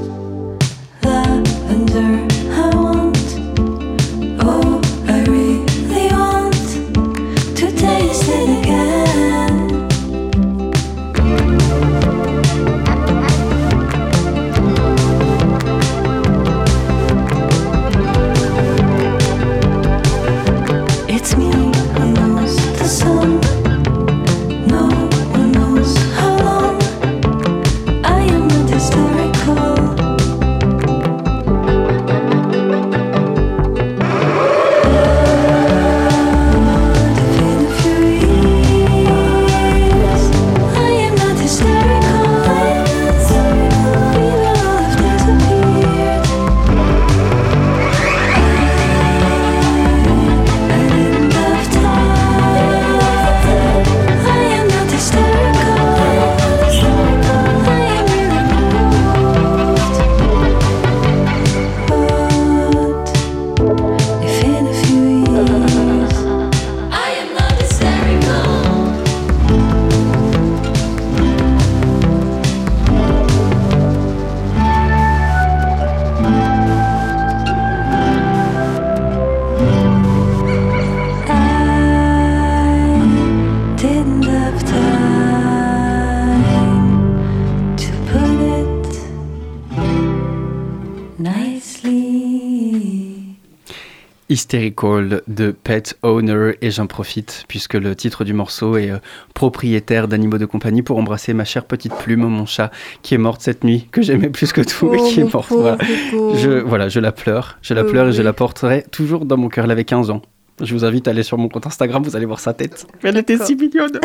[94.36, 98.98] Hysterical de Pet Owner et j'en profite puisque le titre du morceau est euh,
[99.34, 102.70] propriétaire d'animaux de compagnie pour embrasser ma chère petite plume, mon chat
[103.02, 105.48] qui est morte cette nuit, que j'aimais plus que tout et qui est morte.
[105.52, 105.78] Voilà.
[106.12, 109.38] Je, voilà, je la pleure, je la Oh, pleure et je la porterai toujours dans
[109.38, 109.64] mon cœur.
[109.64, 110.22] Elle avait 15 ans.
[110.62, 112.86] Je vous invite à aller sur mon compte Instagram, vous allez voir sa tête.
[113.04, 114.02] Elle était si mignonne.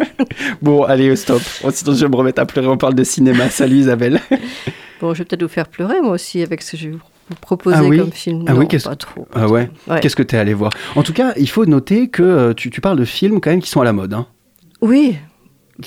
[0.62, 1.40] bon, allez, stop.
[1.64, 2.68] Oh, Sinon, je vais me remettre à pleurer.
[2.68, 3.48] On parle de cinéma.
[3.48, 4.20] Salut Isabelle.
[5.00, 6.88] Bon, je vais peut-être vous faire pleurer moi aussi avec ce que je
[7.30, 8.44] vous proposer Ah oui comme film.
[8.46, 9.22] Ah non, oui, qu'est-ce- pas trop.
[9.22, 9.54] pas Ah trop.
[9.54, 9.70] ouais.
[10.02, 10.72] Qu'est-ce que tu es allé voir?
[10.96, 13.60] En tout cas, il faut noter que euh, tu, tu parles de films quand même
[13.62, 14.12] qui sont à la mode.
[14.14, 14.26] hein.
[14.82, 15.16] Oui,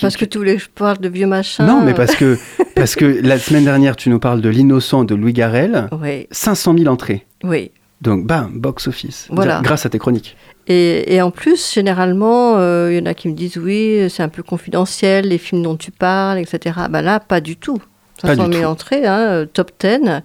[0.01, 1.65] parce que tu voulais que je parle de vieux machins.
[1.65, 2.37] Non, mais parce que,
[2.75, 5.87] parce que la semaine dernière, tu nous parles de L'innocent de Louis Garrel.
[6.01, 7.25] Oui, 500 000 entrées.
[7.43, 7.71] oui.
[8.01, 9.27] Donc, bam, box-office.
[9.31, 9.61] Voilà.
[9.63, 10.35] Grâce à tes chroniques.
[10.67, 14.21] Et, et en plus, généralement, euh, il y en a qui me disent oui, c'est
[14.23, 16.75] un peu confidentiel, les films dont tu parles, etc.
[16.89, 17.77] Ben là, pas du tout.
[18.21, 18.69] Pas 500 du 000 tout.
[18.71, 20.21] entrées, hein, euh, top 10.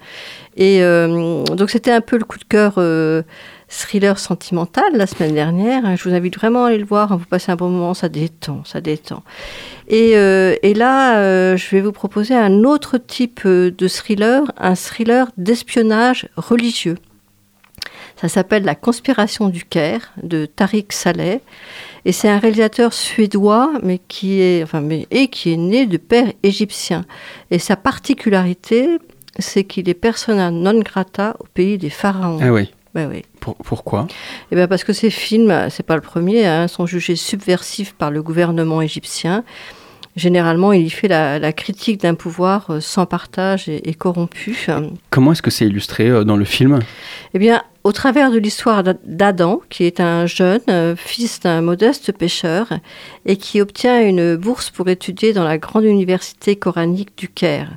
[0.59, 3.23] Et euh, donc, c'était un peu le coup de cœur euh,
[3.68, 5.85] thriller sentimental la semaine dernière.
[5.87, 5.94] hein.
[5.97, 7.12] Je vous invite vraiment à aller le voir.
[7.12, 7.16] hein.
[7.16, 9.23] Vous passez un bon moment, ça détend, ça détend.
[9.87, 16.29] Et, euh, là, je vais vous proposer un autre type de thriller, un thriller d'espionnage
[16.37, 16.97] religieux.
[18.21, 21.40] Ça s'appelle La conspiration du Caire de Tariq Saleh.
[22.05, 24.66] Et c'est un réalisateur suédois, mais qui est,
[25.31, 27.05] qui est né de père égyptien.
[27.53, 28.99] Et sa particularité,
[29.38, 32.38] c'est qu'il est persona non grata au pays des pharaons.
[32.42, 32.70] Ah oui.
[32.94, 33.22] Ben oui.
[33.40, 34.07] Pour- pourquoi?
[34.51, 38.11] Eh ben parce que ces films, c'est pas le premier, hein, sont jugés subversifs par
[38.11, 39.44] le gouvernement égyptien.
[40.16, 44.66] Généralement, il y fait la, la critique d'un pouvoir euh, sans partage et, et corrompu.
[45.11, 46.81] Comment est-ce que c'est illustré euh, dans le film?
[47.35, 51.61] Eh bien, au travers de l'histoire d'A- d'Adam, qui est un jeune euh, fils d'un
[51.61, 52.66] modeste pêcheur
[53.27, 57.77] et qui obtient une bourse pour étudier dans la grande université coranique du Caire,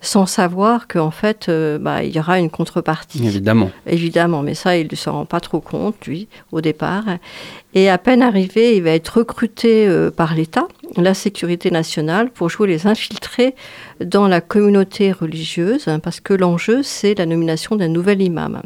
[0.00, 3.24] sans savoir qu'en fait, euh, bah, il y aura une contrepartie.
[3.24, 3.70] Évidemment.
[3.86, 7.04] Évidemment, mais ça, il ne s'en rend pas trop compte, lui, au départ.
[7.74, 12.48] Et à peine arrivé, il va être recruté euh, par l'État, la sécurité nationale, pour
[12.48, 13.54] jouer les infiltrés
[14.04, 18.62] dans la communauté religieuse, hein, parce que l'enjeu, c'est la nomination d'un nouvel imam.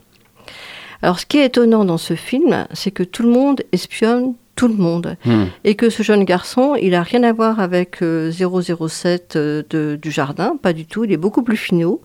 [1.01, 4.69] Alors, ce qui est étonnant dans ce film, c'est que tout le monde espionne tout
[4.69, 5.17] le monde.
[5.25, 5.45] Hmm.
[5.65, 9.99] Et que ce jeune garçon, il n'a rien à voir avec euh, 007 euh, de-
[10.01, 12.03] du jardin, pas du tout, il est beaucoup plus finot.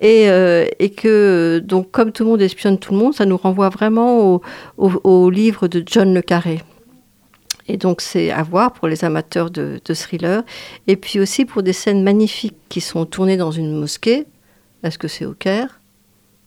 [0.00, 3.36] Et, euh, et que, donc, comme tout le monde espionne tout le monde, ça nous
[3.36, 4.42] renvoie vraiment au,
[4.78, 6.62] au- au livre de John Le Carré.
[7.68, 10.42] Et donc, c'est à voir pour les amateurs de, de thriller.
[10.88, 14.26] Et puis aussi pour des scènes magnifiques qui sont tournées dans une mosquée.
[14.82, 15.80] Est-ce que c'est au Caire?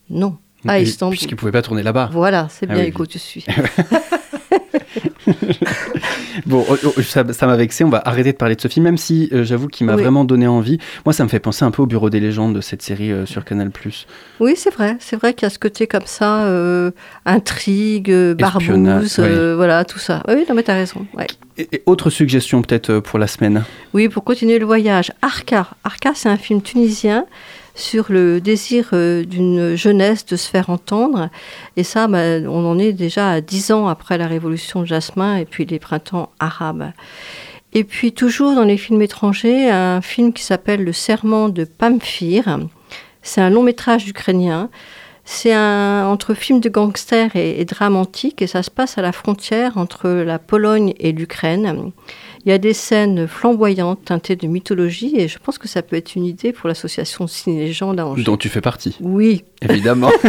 [0.10, 0.38] Non.
[0.68, 1.16] À Et- Istanbul.
[1.16, 2.10] Puisqu'il ne pouvait pas tourner là-bas.
[2.12, 2.90] Voilà, c'est Ah bien, oui.
[2.90, 3.46] Hugo, tu suis.
[6.46, 8.84] Bon, oh, oh, ça ça m'a vexé, on va arrêter de parler de ce film,
[8.86, 10.02] même si euh, j'avoue qu'il m'a Oui.
[10.02, 10.80] vraiment donné envie.
[11.06, 13.26] Moi, ça me fait penser un peu au Bureau des légendes de cette série euh,
[13.26, 13.72] sur Canal+.
[14.40, 14.98] Oui, c'est vrai.
[15.00, 16.92] C'est vrai qu'il y a ce côté comme ça, euh,
[17.26, 20.24] intrigue, barbouze, voilà, tout ça.
[20.28, 21.06] Oui, non, mais t'as raison.
[21.14, 21.28] ouais.
[21.58, 23.64] Et, et autre suggestion peut-être pour la semaine?
[23.94, 25.68] Oui, pour continuer le voyage, Arca.
[25.84, 27.26] Arca, c'est un film tunisien
[27.76, 31.30] sur le désir euh, d'une jeunesse de se faire entendre.
[31.76, 35.38] Et ça, bah, on en est déjà à dix ans après la révolution de Jasmin
[35.38, 36.92] et puis les printemps arabes.
[37.74, 42.60] Et puis toujours dans les films étrangers, un film qui s'appelle Le Serment de Pamphir.
[43.24, 44.70] C'est un long métrage ukrainien.
[45.26, 49.02] C'est un entre film de gangster et, et drame antique et ça se passe à
[49.02, 51.92] la frontière entre la Pologne et l'Ukraine.
[52.46, 55.96] Il y a des scènes flamboyantes teintées de mythologie et je pense que ça peut
[55.96, 58.24] être une idée pour l'association Ciné Légende à Angers.
[58.24, 60.10] dont tu fais partie, Oui, évidemment.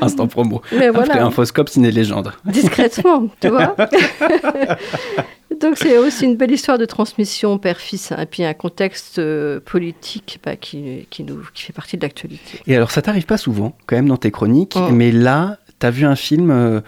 [0.00, 0.62] Instant promo.
[0.70, 2.32] mais Après voilà, Infoscope Ciné Légende.
[2.44, 3.74] discrètement, tu vois.
[5.62, 9.60] Donc c'est aussi une belle histoire de transmission père-fils hein, et puis un contexte euh,
[9.60, 12.60] politique bah, qui, qui, nous, qui fait partie de l'actualité.
[12.66, 14.94] Et alors, ça t'arrive pas souvent, quand même, dans tes chroniques, Mm.
[14.94, 16.80] mais là, t'as vu un film euh,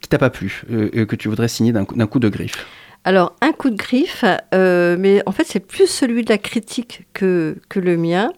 [0.00, 2.66] qui t'a pas plu, euh, que tu voudrais signer d'un coup, de griffe.
[3.04, 7.02] Alors, un coup de griffe, euh, mais en fait, c'est plus celui de la critique
[7.12, 8.32] que, que le mien.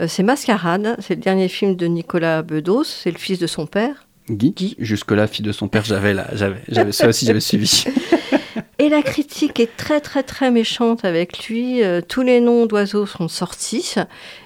[0.00, 3.66] Euh, c'est Mascarade, c'est le dernier film de Nicolas Bedos, c'est le fils de son
[3.66, 4.06] père.
[4.30, 4.76] Guy, Guy.
[4.78, 7.84] jusque-là, fille de son père, j'avais là, j'avais, ça aussi, j'avais suivi.
[8.82, 11.84] Et la critique est très, très, très méchante avec lui.
[11.84, 13.94] Euh, tous les noms d'oiseaux sont sortis.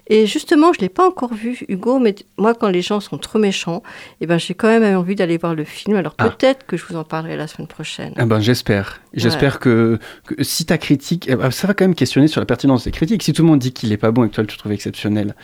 [0.08, 3.16] Et justement, je ne l'ai pas encore vu, Hugo, mais moi, quand les gens sont
[3.16, 3.82] trop méchants,
[4.20, 5.96] eh ben, j'ai quand même envie d'aller voir le film.
[5.96, 6.28] Alors Ah.
[6.28, 8.12] peut-être que je vous en parlerai la semaine prochaine.
[8.18, 9.00] Ah ben, j'espère.
[9.14, 12.46] J'espère que, que si ta critique, eh ben, ça va quand même questionner sur la
[12.46, 13.22] pertinence des critiques.
[13.22, 14.72] Si tout le monde dit qu'il est pas bon et que toi, tu le trouves
[14.72, 15.34] exceptionnel,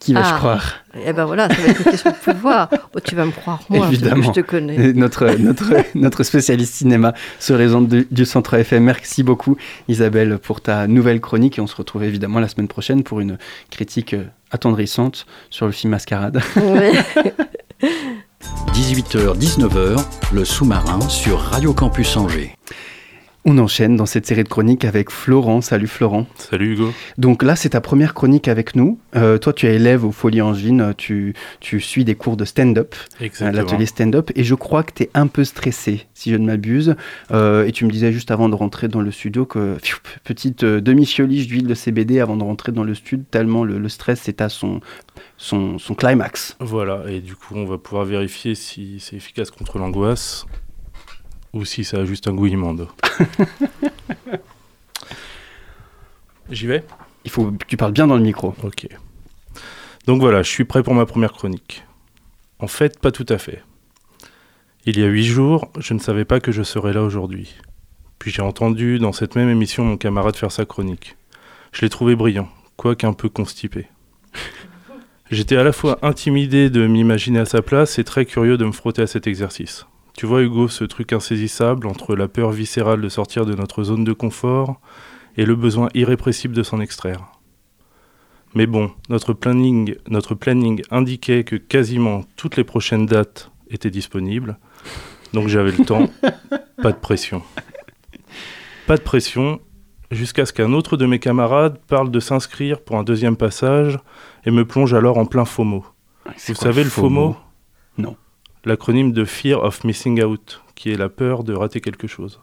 [0.00, 0.36] qui vais-je Ah.
[0.38, 2.68] croire Eh ben voilà, ça va être une question de pouvoir.
[2.94, 4.22] Oh, tu vas me croire, moi, Évidemment.
[4.22, 4.92] je te connais.
[4.92, 8.84] Notre, notre, notre spécialiste cinéma sur les ondes du, du Centre FM.
[8.84, 9.56] Merci beaucoup
[9.88, 13.38] Isabelle pour ta nouvelle chronique et on se retrouve évidemment la semaine prochaine pour une
[13.70, 16.40] critique euh, attendrissante sur le film Mascarade.
[16.56, 16.92] Ouais.
[18.72, 22.54] 18h-19h, le sous-marin sur Radio Campus Angers.
[23.48, 25.60] On enchaîne dans cette série de chroniques avec Florent.
[25.60, 26.26] Salut Florent.
[26.34, 26.92] Salut Hugo.
[27.16, 28.98] Donc là, c'est ta première chronique avec nous.
[29.14, 30.92] Euh, toi, tu es élève au Folie Angine.
[30.98, 33.62] Tu, tu suis des cours de stand-up, à Exactement.
[33.62, 34.32] l'atelier stand-up.
[34.34, 36.96] Et je crois que tu es un peu stressé, si je ne m'abuse.
[37.30, 40.64] Euh, et tu me disais juste avant de rentrer dans le studio que pfiou, petite
[40.64, 44.28] euh, demi-fioliche d'huile de CBD avant de rentrer dans le studio, tellement le, le stress
[44.28, 44.80] est à son,
[45.36, 46.56] son, son climax.
[46.58, 50.46] Voilà, et du coup, on va pouvoir vérifier si c'est efficace contre l'angoisse
[51.52, 52.88] ou si ça a juste un goût immonde.
[56.50, 56.84] J'y vais
[57.24, 58.54] Il faut que tu parles bien dans le micro.
[58.62, 58.86] Ok.
[60.06, 61.84] Donc voilà, je suis prêt pour ma première chronique.
[62.58, 63.62] En fait, pas tout à fait.
[64.84, 67.56] Il y a huit jours, je ne savais pas que je serais là aujourd'hui.
[68.20, 71.16] Puis j'ai entendu dans cette même émission mon camarade faire sa chronique.
[71.72, 73.88] Je l'ai trouvé brillant, quoique un peu constipé.
[75.30, 78.70] J'étais à la fois intimidé de m'imaginer à sa place et très curieux de me
[78.70, 79.86] frotter à cet exercice.
[80.16, 84.02] Tu vois Hugo, ce truc insaisissable entre la peur viscérale de sortir de notre zone
[84.02, 84.80] de confort
[85.36, 87.20] et le besoin irrépressible de s'en extraire.
[88.54, 94.58] Mais bon, notre planning, notre planning indiquait que quasiment toutes les prochaines dates étaient disponibles,
[95.34, 96.08] donc j'avais le temps,
[96.82, 97.42] pas de pression.
[98.86, 99.60] Pas de pression,
[100.10, 103.98] jusqu'à ce qu'un autre de mes camarades parle de s'inscrire pour un deuxième passage
[104.46, 105.84] et me plonge alors en plein FOMO.
[106.48, 107.36] Vous savez le FOMO?
[107.98, 108.16] Non.
[108.66, 112.40] L'acronyme de Fear of Missing Out, qui est la peur de rater quelque chose.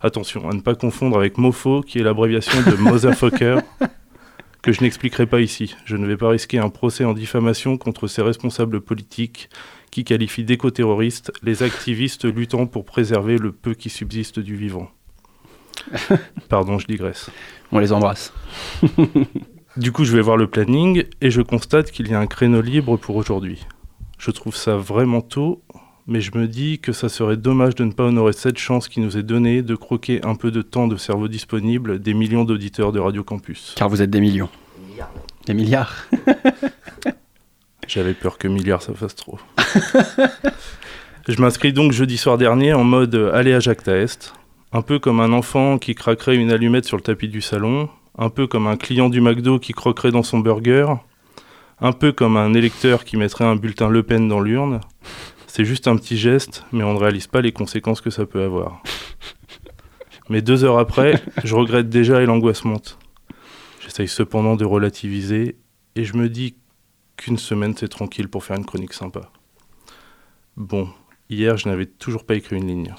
[0.00, 3.58] Attention, à ne pas confondre avec MOFO, qui est l'abréviation de Motherfucker,
[4.62, 5.76] que je n'expliquerai pas ici.
[5.84, 9.50] Je ne vais pas risquer un procès en diffamation contre ces responsables politiques
[9.90, 14.90] qui qualifient d'éco-terroristes les activistes luttant pour préserver le peu qui subsiste du vivant.
[16.48, 17.28] Pardon, je digresse.
[17.70, 18.32] On les embrasse.
[19.76, 22.62] Du coup, je vais voir le planning et je constate qu'il y a un créneau
[22.62, 23.66] libre pour aujourd'hui.
[24.20, 25.62] Je trouve ça vraiment tôt,
[26.06, 29.00] mais je me dis que ça serait dommage de ne pas honorer cette chance qui
[29.00, 32.92] nous est donnée de croquer un peu de temps de cerveau disponible des millions d'auditeurs
[32.92, 33.74] de Radio Campus.
[33.78, 34.50] Car vous êtes des millions.
[35.46, 36.06] Des milliards.
[37.88, 39.38] J'avais peur que milliards ça fasse trop.
[41.26, 44.34] je m'inscris donc jeudi soir dernier en mode aller à Jacques Taest,
[44.72, 48.28] un peu comme un enfant qui craquerait une allumette sur le tapis du salon, un
[48.28, 50.96] peu comme un client du McDo qui croquerait dans son burger,
[51.80, 54.80] un peu comme un électeur qui mettrait un bulletin Le Pen dans l'urne.
[55.46, 58.42] C'est juste un petit geste, mais on ne réalise pas les conséquences que ça peut
[58.42, 58.82] avoir.
[60.28, 62.98] Mais deux heures après, je regrette déjà et l'angoisse monte.
[63.80, 65.56] J'essaye cependant de relativiser
[65.96, 66.54] et je me dis
[67.16, 69.32] qu'une semaine c'est tranquille pour faire une chronique sympa.
[70.56, 70.88] Bon,
[71.28, 72.94] hier je n'avais toujours pas écrit une ligne.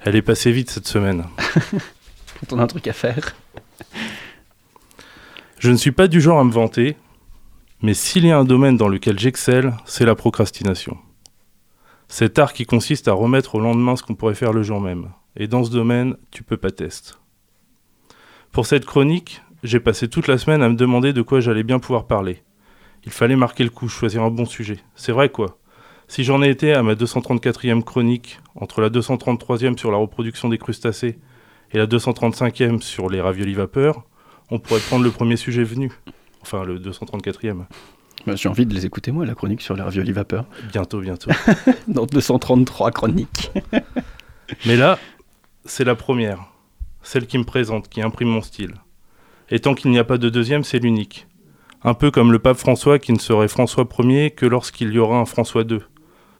[0.00, 1.24] Elle est passée vite cette semaine.
[2.40, 3.34] Quand on a un truc à faire.
[5.58, 6.96] Je ne suis pas du genre à me vanter,
[7.84, 10.96] mais s'il y a un domaine dans lequel j'excelle, c'est la procrastination.
[12.08, 15.10] Cet art qui consiste à remettre au lendemain ce qu'on pourrait faire le jour même.
[15.36, 17.12] Et dans ce domaine, tu peux pas tester.
[18.52, 21.78] Pour cette chronique, j'ai passé toute la semaine à me demander de quoi j'allais bien
[21.78, 22.42] pouvoir parler.
[23.04, 24.78] Il fallait marquer le coup, choisir un bon sujet.
[24.94, 25.58] C'est vrai quoi.
[26.08, 30.56] Si j'en ai été à ma 234e chronique, entre la 233e sur la reproduction des
[30.56, 31.18] crustacés
[31.70, 34.04] et la 235e sur les raviolis vapeur,
[34.50, 35.92] on pourrait prendre le premier sujet venu.
[36.44, 37.64] Enfin, le 234e.
[38.26, 40.44] Bah, J'ai envie de les écouter, moi, la chronique sur les raviolis vapeur.
[40.70, 41.30] Bientôt, bientôt.
[41.88, 43.50] Dans 233 chroniques.
[44.66, 44.98] Mais là,
[45.64, 46.44] c'est la première.
[47.02, 48.74] Celle qui me présente, qui imprime mon style.
[49.48, 51.26] Et tant qu'il n'y a pas de deuxième, c'est l'unique.
[51.82, 55.16] Un peu comme le pape François qui ne serait François Ier que lorsqu'il y aura
[55.16, 55.78] un François II.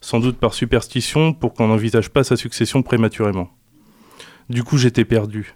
[0.02, 3.48] Sans doute par superstition pour qu'on n'envisage pas sa succession prématurément.
[4.50, 5.54] Du coup, j'étais perdu.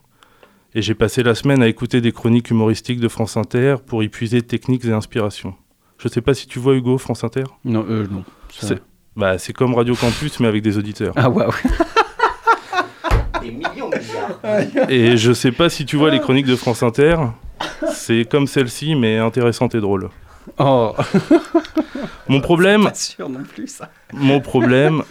[0.74, 4.08] Et j'ai passé la semaine à écouter des chroniques humoristiques de France Inter pour y
[4.08, 5.54] puiser techniques et inspirations.
[5.98, 7.44] Je sais pas si tu vois Hugo, France Inter?
[7.64, 8.22] Non, euh, non.
[8.50, 8.82] ça- C'est
[9.16, 11.12] bah, c'est comme Radio Campus mais avec des auditeurs.
[11.16, 11.50] Ah, waouh.
[13.42, 14.92] Des millions de.
[14.92, 17.16] Et je sais pas si tu vois les chroniques de France Inter.
[17.92, 20.10] C'est comme celle-ci, mais intéressante et drôle.
[20.58, 20.94] Oh,
[22.28, 23.90] Mon problème, pas sûr non plus, ça.
[24.12, 25.02] mon problème,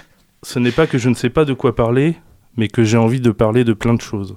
[0.43, 2.15] ce n'est pas que je ne sais pas de quoi parler,
[2.55, 4.35] mais que j'ai envie de parler de plein de choses.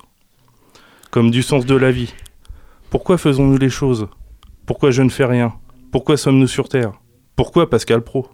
[1.10, 2.14] Comme du sens de la vie.
[2.88, 4.06] Pourquoi faisons-nous les choses?
[4.64, 5.52] Pourquoi je ne fais rien?
[5.90, 6.92] Pourquoi sommes-nous sur Terre?
[7.34, 8.28] Pourquoi Pascal Pro?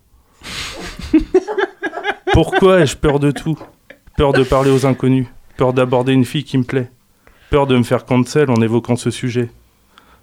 [2.35, 3.59] Pourquoi ai-je peur de tout?
[4.19, 6.91] Peur de parler aux inconnus Peur d'aborder une fille qui me plaît
[7.49, 9.49] Peur de me faire cancel en évoquant ce sujet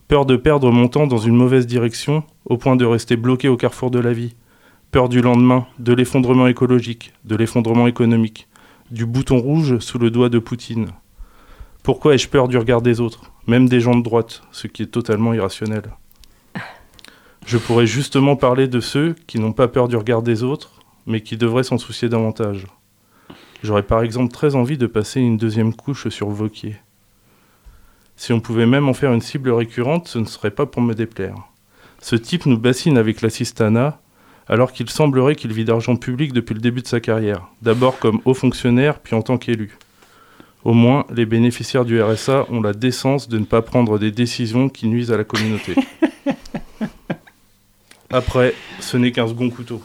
[0.07, 3.57] Peur de perdre mon temps dans une mauvaise direction au point de rester bloqué au
[3.57, 4.35] carrefour de la vie
[4.91, 8.47] Peur du lendemain, de l'effondrement écologique, de l'effondrement économique,
[8.91, 10.89] du bouton rouge sous le doigt de Poutine.
[11.83, 14.87] Pourquoi ai-je peur du regard des autres, même des gens de droite, ce qui est
[14.87, 15.83] totalement irrationnel
[17.45, 21.19] Je pourrais justement parler de ceux qui n'ont pas peur du regard des autres, mais
[21.19, 22.67] qui devrait s'en soucier davantage.
[23.63, 26.77] J'aurais par exemple très envie de passer une deuxième couche sur Vauquier.
[28.15, 30.93] Si on pouvait même en faire une cible récurrente, ce ne serait pas pour me
[30.93, 31.35] déplaire.
[31.99, 33.99] Ce type nous bassine avec l'assistanat,
[34.47, 38.21] alors qu'il semblerait qu'il vit d'argent public depuis le début de sa carrière, d'abord comme
[38.23, 39.77] haut fonctionnaire, puis en tant qu'élu.
[40.63, 44.69] Au moins, les bénéficiaires du RSA ont la décence de ne pas prendre des décisions
[44.69, 45.75] qui nuisent à la communauté.
[48.09, 49.81] Après, ce n'est qu'un second couteau.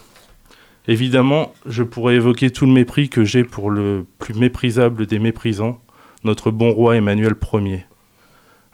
[0.86, 5.80] Évidemment, je pourrais évoquer tout le mépris que j'ai pour le plus méprisable des méprisants,
[6.24, 7.84] notre bon roi Emmanuel Ier,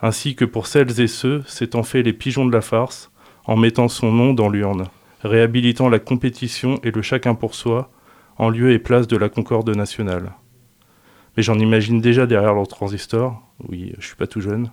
[0.03, 3.11] ainsi que pour celles et ceux s'étant fait les pigeons de la farce
[3.47, 4.89] en mettant son nom dans l'urne,
[5.23, 7.91] réhabilitant la compétition et le chacun pour soi
[8.37, 10.33] en lieu et place de la concorde nationale.
[11.37, 14.71] Mais j'en imagine déjà derrière leur transistor, oui, je suis pas tout jeune,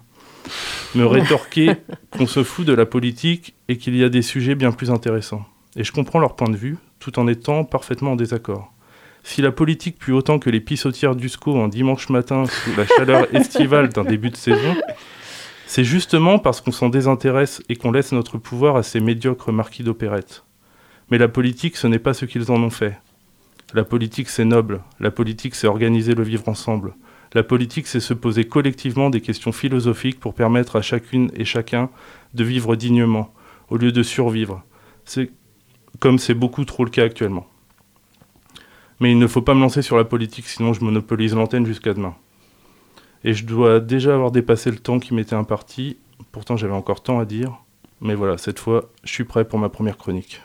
[0.95, 1.72] me rétorquer
[2.12, 5.45] qu'on se fout de la politique et qu'il y a des sujets bien plus intéressants.
[5.76, 8.72] Et je comprends leur point de vue, tout en étant parfaitement en désaccord.
[9.24, 13.34] Si la politique pue autant que les pissotières d'Usco un dimanche matin sous la chaleur
[13.36, 14.76] estivale d'un début de saison,
[15.68, 19.84] c'est justement parce qu'on s'en désintéresse et qu'on laisse notre pouvoir à ces médiocres marquis
[19.84, 20.43] d'opérette.
[21.12, 22.97] Mais la politique, ce n'est pas ce qu'ils en ont fait.
[23.74, 24.82] La politique, c'est noble.
[24.99, 26.93] La politique, c'est organiser le vivre ensemble.
[27.34, 31.89] La politique, c'est se poser collectivement des questions philosophiques pour permettre à chacune et chacun
[32.34, 33.34] de vivre dignement,
[33.69, 34.63] au lieu de survivre.
[35.05, 35.32] C'est
[35.99, 37.47] comme c'est beaucoup trop le cas actuellement.
[38.99, 41.93] Mais il ne faut pas me lancer sur la politique, sinon je monopolise l'antenne jusqu'à
[41.93, 42.15] demain.
[43.24, 45.97] Et je dois déjà avoir dépassé le temps qui m'était imparti.
[46.32, 47.53] Pourtant, j'avais encore tant à dire.
[48.01, 50.41] Mais voilà, cette fois, je suis prêt pour ma première chronique.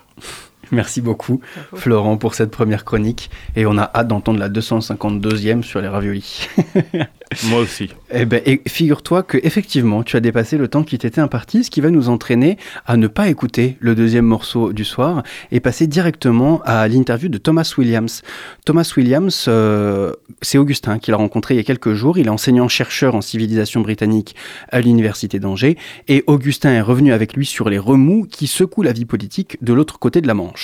[0.72, 1.40] Merci beaucoup,
[1.74, 3.30] Florent, pour cette première chronique.
[3.54, 6.48] Et on a hâte d'entendre la 252e sur les raviolis.
[7.44, 7.90] Moi aussi.
[8.12, 11.70] Eh ben, et figure-toi que effectivement, tu as dépassé le temps qui t'était imparti, ce
[11.70, 12.56] qui va nous entraîner
[12.86, 17.38] à ne pas écouter le deuxième morceau du soir et passer directement à l'interview de
[17.38, 18.22] Thomas Williams.
[18.64, 22.18] Thomas Williams, euh, c'est Augustin qu'il a rencontré il y a quelques jours.
[22.18, 24.36] Il est enseignant-chercheur en civilisation britannique
[24.70, 25.76] à l'université d'Angers
[26.08, 29.72] et Augustin est revenu avec lui sur les remous qui secouent la vie politique de
[29.72, 30.55] l'autre côté de la Manche.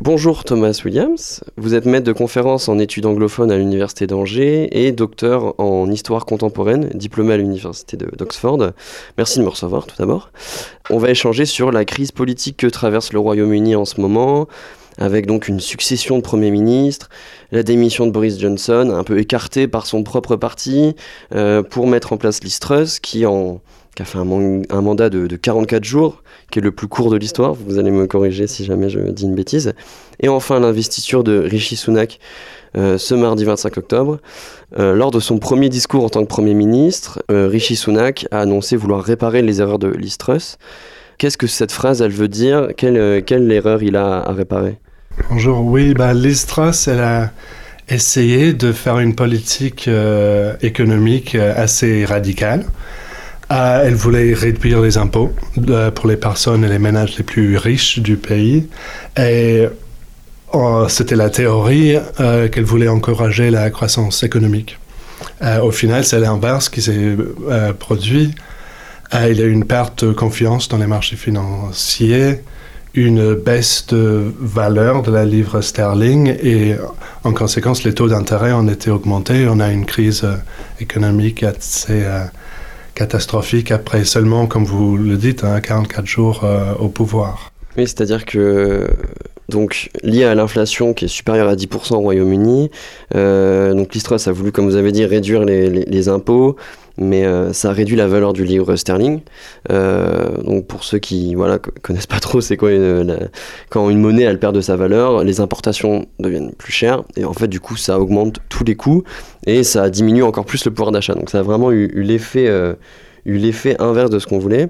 [0.00, 4.92] Bonjour Thomas Williams, vous êtes maître de conférence en études anglophones à l'Université d'Angers et
[4.92, 8.72] docteur en histoire contemporaine, diplômé à l'Université d'Oxford.
[9.16, 10.30] Merci de me recevoir tout d'abord.
[10.90, 14.46] On va échanger sur la crise politique que traverse le Royaume-Uni en ce moment,
[14.98, 17.08] avec donc une succession de premiers ministres,
[17.50, 20.94] la démission de Boris Johnson, un peu écarté par son propre parti,
[21.34, 22.60] euh, pour mettre en place Liz
[23.00, 23.60] qui, en,
[23.98, 26.22] qui a fait un, man- un mandat de, de 44 jours,
[26.52, 27.54] qui est le plus court de l'histoire.
[27.54, 29.72] Vous allez me corriger si jamais je dis une bêtise.
[30.20, 32.20] Et enfin, l'investiture de Rishi Sunak
[32.76, 34.20] euh, ce mardi 25 octobre.
[34.78, 38.38] Euh, lors de son premier discours en tant que Premier ministre, euh, Rishi Sunak a
[38.42, 40.58] annoncé vouloir réparer les erreurs de Liz Truss.
[41.18, 42.68] Qu'est-ce que cette phrase, elle veut dire?
[42.76, 44.76] Quelle, euh, quelle erreur il a à réparer?
[45.28, 47.32] Bonjour, oui, bah, Liz Truss, elle a
[47.88, 49.90] essayé de faire une politique
[50.62, 52.64] économique assez radicale.
[53.50, 55.32] Euh, elle voulait réduire les impôts
[55.70, 58.68] euh, pour les personnes et les ménages les plus riches du pays.
[59.16, 59.66] Et
[60.54, 64.78] euh, c'était la théorie qu'elle voulait encourager la croissance économique.
[65.62, 67.16] Au final, c'est l'inverse qui s'est
[67.78, 68.34] produit.
[69.12, 72.40] Il y a eu une perte de confiance dans les marchés financiers,
[72.94, 76.76] une baisse de valeur de la livre sterling et
[77.24, 79.46] en conséquence les taux d'intérêt ont été augmentés.
[79.48, 80.26] On a une crise
[80.80, 82.04] économique assez
[82.98, 87.52] catastrophique après seulement, comme vous le dites, hein, 44 jours euh, au pouvoir.
[87.76, 88.88] Oui, c'est-à-dire que,
[89.48, 92.72] donc, lié à l'inflation qui est supérieure à 10% au Royaume-Uni,
[93.14, 96.56] euh, donc Liz Truss a voulu, comme vous avez dit, réduire les impôts,
[96.98, 99.20] mais euh, ça réduit la valeur du livre sterling.
[99.70, 103.30] Euh, donc, pour ceux qui voilà, co- connaissent pas trop, c'est quoi une-
[103.70, 107.32] quand une monnaie elle perd de sa valeur, les importations deviennent plus chères, et en
[107.32, 109.04] fait, du coup, ça augmente tous les coûts,
[109.46, 111.14] et ça diminue encore plus le pouvoir d'achat.
[111.14, 112.74] Donc, ça a vraiment eu, eu l'effet euh,
[113.26, 114.68] eu l'effet inverse de ce qu'on voulait.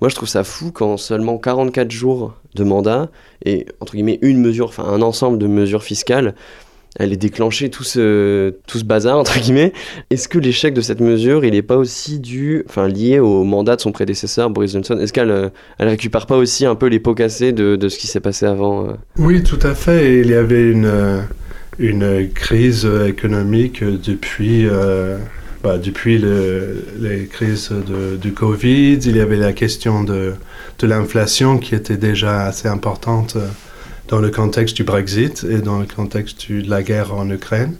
[0.00, 3.10] Moi, je trouve ça fou quand seulement 44 jours de mandat
[3.44, 6.34] et, entre guillemets, une mesure, enfin, un ensemble de mesures fiscales,
[6.96, 9.72] elle est déclenchée tout ce, tout ce bazar, entre guillemets.
[10.10, 13.76] Est-ce que l'échec de cette mesure, il n'est pas aussi dû, enfin, lié au mandat
[13.76, 14.98] de son prédécesseur, Boris Johnson?
[14.98, 17.98] Est-ce qu'elle euh, elle récupère pas aussi un peu les pots cassés de, de ce
[17.98, 18.92] qui s'est passé avant euh?
[19.18, 20.20] Oui, tout à fait.
[20.20, 21.22] Il y avait une,
[21.78, 25.18] une crise économique depuis, euh,
[25.62, 28.94] bah, depuis le- les crises de, du Covid.
[29.04, 30.32] Il y avait la question de,
[30.78, 33.36] de l'inflation qui était déjà assez importante
[34.08, 37.74] dans le contexte du Brexit et dans le contexte de la guerre en Ukraine.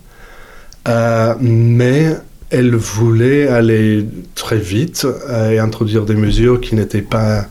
[0.86, 2.16] Euh, mais
[2.50, 7.46] elle voulait aller très vite euh, et introduire des mesures qui n'étaient pas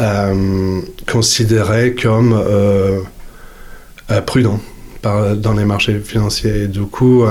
[0.00, 2.40] euh, considérées comme
[4.26, 4.60] prudent
[5.02, 6.64] par- dans les marchés financiers.
[6.64, 7.24] Et du coup,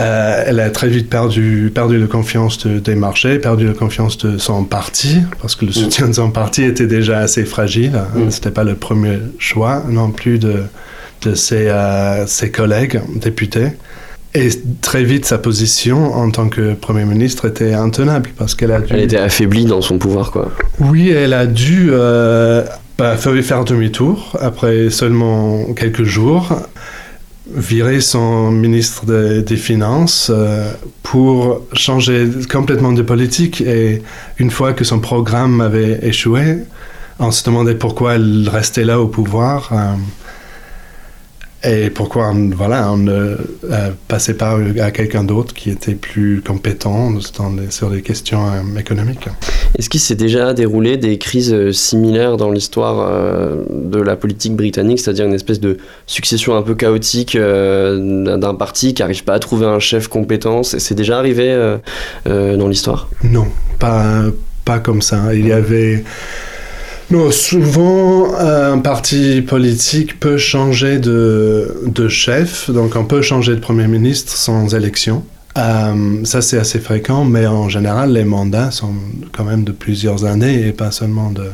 [0.00, 4.16] euh, elle a très vite perdu, perdu la confiance de- des marchés, perdu la confiance
[4.18, 8.00] de son parti, parce que le soutien de son parti était déjà assez fragile.
[8.14, 8.30] Mm.
[8.30, 10.62] C'était pas le premier choix non plus de,
[11.22, 13.68] de ses, euh, ses collègues députés.
[14.32, 14.48] Et
[14.80, 18.94] très vite, sa position en tant que Premier ministre était intenable, parce qu'elle a dû...
[18.94, 20.52] Elle était affaiblie dans son pouvoir, quoi.
[20.78, 22.64] Oui, elle a dû euh,
[22.96, 26.62] bah, faire faire demi-tour après seulement quelques jours,
[27.54, 30.72] virer son ministre de- des Finances euh,
[31.02, 33.60] pour changer complètement de politique.
[33.60, 34.02] Et
[34.38, 36.58] une fois que son programme avait échoué,
[37.18, 39.70] on se demandait pourquoi elle restait là au pouvoir.
[39.72, 39.94] euh,
[41.62, 43.36] et pourquoi on, voilà, on ne
[43.70, 48.46] euh, passait pas à quelqu'un d'autre qui était plus compétent dans les- sur les questions
[48.46, 49.28] euh, économiques.
[49.78, 54.54] Est-ce qu'il s'est déjà déroulé des crises euh, similaires dans l'histoire euh, de la politique
[54.56, 59.34] britannique, c'est-à-dire une espèce de succession un peu chaotique euh, d'un- parti qui n'arrive pas
[59.34, 60.62] à trouver un chef compétent?
[60.62, 61.76] C'est déjà arrivé euh,
[62.26, 63.08] euh, dans l'histoire?
[63.22, 63.46] Non,
[63.78, 64.22] pas,
[64.64, 65.34] pas comme ça.
[65.34, 66.04] Il y avait...
[67.10, 73.60] Non, souvent, un parti politique peut changer de, de chef, donc on peut changer de
[73.60, 75.24] Premier ministre sans élection.
[75.58, 78.94] Euh, ça, c'est assez fréquent, mais en général, les mandats sont
[79.32, 81.46] quand même de plusieurs années et pas seulement de,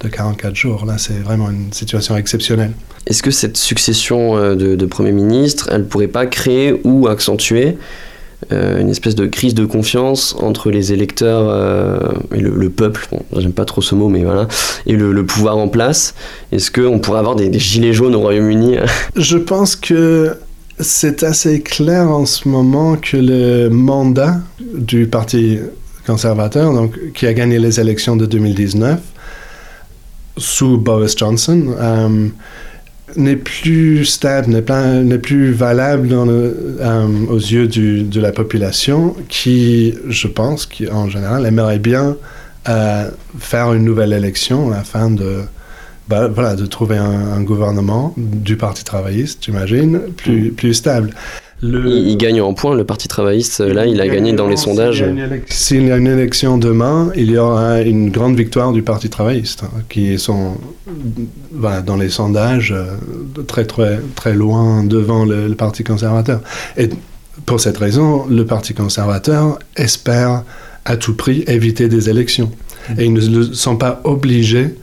[0.00, 0.86] de 44 jours.
[0.86, 2.72] Là, c'est vraiment une situation exceptionnelle.
[3.06, 7.76] Est-ce que cette succession euh, de, de Premier ministre, elle pourrait pas créer ou accentuer
[8.50, 11.98] euh, une espèce de crise de confiance entre les électeurs euh,
[12.34, 14.48] et le, le peuple, j'aime pas trop ce mot, mais voilà,
[14.86, 16.14] et le, pouvoir en place.
[16.50, 18.76] Est-ce qu'on pourrait avoir des, gilets jaunes au Royaume-Uni
[19.16, 20.36] Je pense que
[20.80, 24.40] c'est assez clair en ce moment que le mandat
[24.74, 25.58] du Parti
[26.06, 29.00] conservateur, donc, qui a gagné les élections de 2019,
[30.36, 32.28] sous Boris Johnson, euh,
[33.16, 38.20] n'est plus stable, n'est pas- n'est plus valable dans le- euh, aux yeux du- de
[38.20, 42.16] la population qui, je pense, qui en général aimerait bien
[42.68, 43.10] euh,
[43.40, 45.40] faire une nouvelle élection afin de,
[46.08, 51.10] bah, voilà, de trouver un, un gouvernement du Parti travailliste, j'imagine, plus, plus stable.
[51.62, 54.56] Le- il, il gagne en points, le Parti travailliste, là, il a gagné dans les
[54.56, 55.04] sondages.
[55.46, 59.62] S'il y, a une élection demain, il y aura une grande victoire du Parti travailliste,
[59.64, 60.56] hein, qui sont
[61.52, 62.96] voilà, dans les sondages euh,
[63.46, 66.40] très, très, très loin devant le, le Parti conservateur.
[66.76, 66.88] Et
[67.46, 70.42] pour cette raison, le Parti conservateur espère
[70.84, 72.50] à tout prix éviter des élections.
[72.98, 74.74] Et ils ne sont pas obligés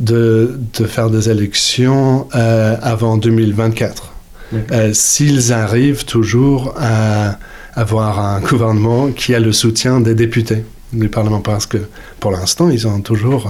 [0.00, 4.09] de, de faire des élections euh, avant 2024.
[4.52, 7.38] Euh, S'ils arrivent toujours à
[7.74, 11.78] avoir un gouvernement qui a le soutien des députés du Parlement, parce que
[12.18, 13.48] pour l'instant, ils ont toujours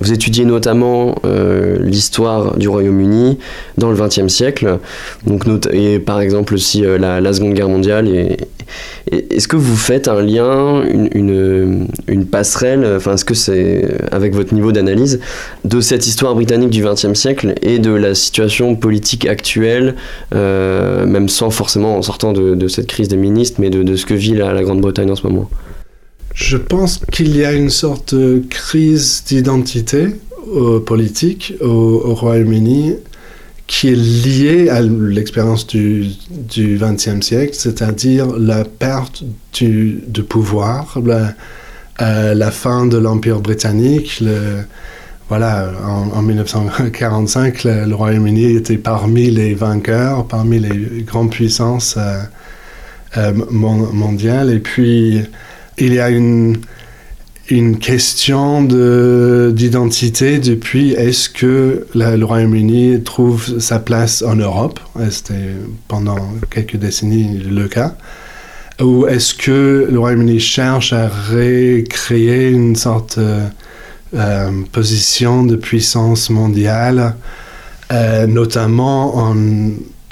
[0.00, 3.38] Vous étudiez notamment euh, l'histoire du Royaume-Uni
[3.78, 4.78] dans le XXe siècle,
[5.26, 8.08] donc et par exemple aussi euh, la, Seconde Guerre mondiale.
[9.10, 11.86] Est-ce que vous faites un lien, une,
[12.30, 15.20] passerelle, enfin est-ce que c'est avec votre niveau d'analyse
[15.64, 19.94] de cette histoire britannique du XXe siècle et de la situation politique actuelle,
[20.34, 24.14] euh, même sans forcément en sortant de, cette crise des ministres, mais de, ce que
[24.14, 25.48] vit la Grande-Bretagne en ce moment?
[26.34, 30.08] Je pense qu'il y a une sorte de crise d'identité
[30.54, 32.96] euh, politique au, au Royaume-Uni
[33.66, 36.08] qui est liée à l'expérience du,
[36.58, 39.22] XXe siècle, c'est-à-dire la perte
[39.54, 41.32] du, pouvoir, la,
[42.02, 44.22] euh, la fin de l'Empire britannique.
[45.30, 51.96] Voilà, en, en 1945, le, Royaume-Uni était parmi les vainqueurs, parmi les grandes puissances
[53.16, 54.50] euh, mon- mondiales.
[54.52, 55.22] Et puis,
[55.78, 56.56] il y a une,
[57.50, 64.80] une question de- d'identité depuis est-ce que le Royaume-Uni trouve sa place en Europe?
[65.10, 65.54] C'était
[65.88, 66.18] pendant
[66.50, 67.96] quelques décennies le cas.
[68.80, 73.38] Ou est-ce que le Royaume-Uni cherche à recréer une sorte de
[74.14, 77.14] euh, position de puissance mondiale,
[77.92, 79.36] euh, notamment en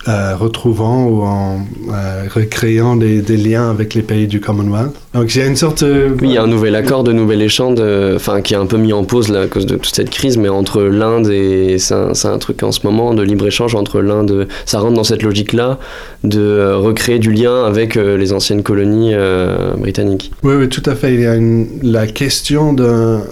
[0.09, 1.59] euh, retrouvant ou en
[1.93, 4.93] euh, recréant des, des liens avec les pays du Commonwealth.
[5.15, 6.09] Donc il y a une sorte de...
[6.21, 8.79] Oui, il y a un nouvel accord de nouvel-échange, de- enfin qui est un peu
[8.79, 11.95] mis en pause là, à cause de toute cette crise, mais entre l'Inde et c'est
[11.95, 15.79] un, truc en ce moment de libre-échange entre l'Inde, ça rentre dans cette logique-là
[16.25, 20.33] de euh, recréer du lien avec euh, les anciennes colonies euh, britanniques.
[20.43, 21.15] Oui, oui, tout à fait.
[21.15, 23.23] Il y a une- la question d'un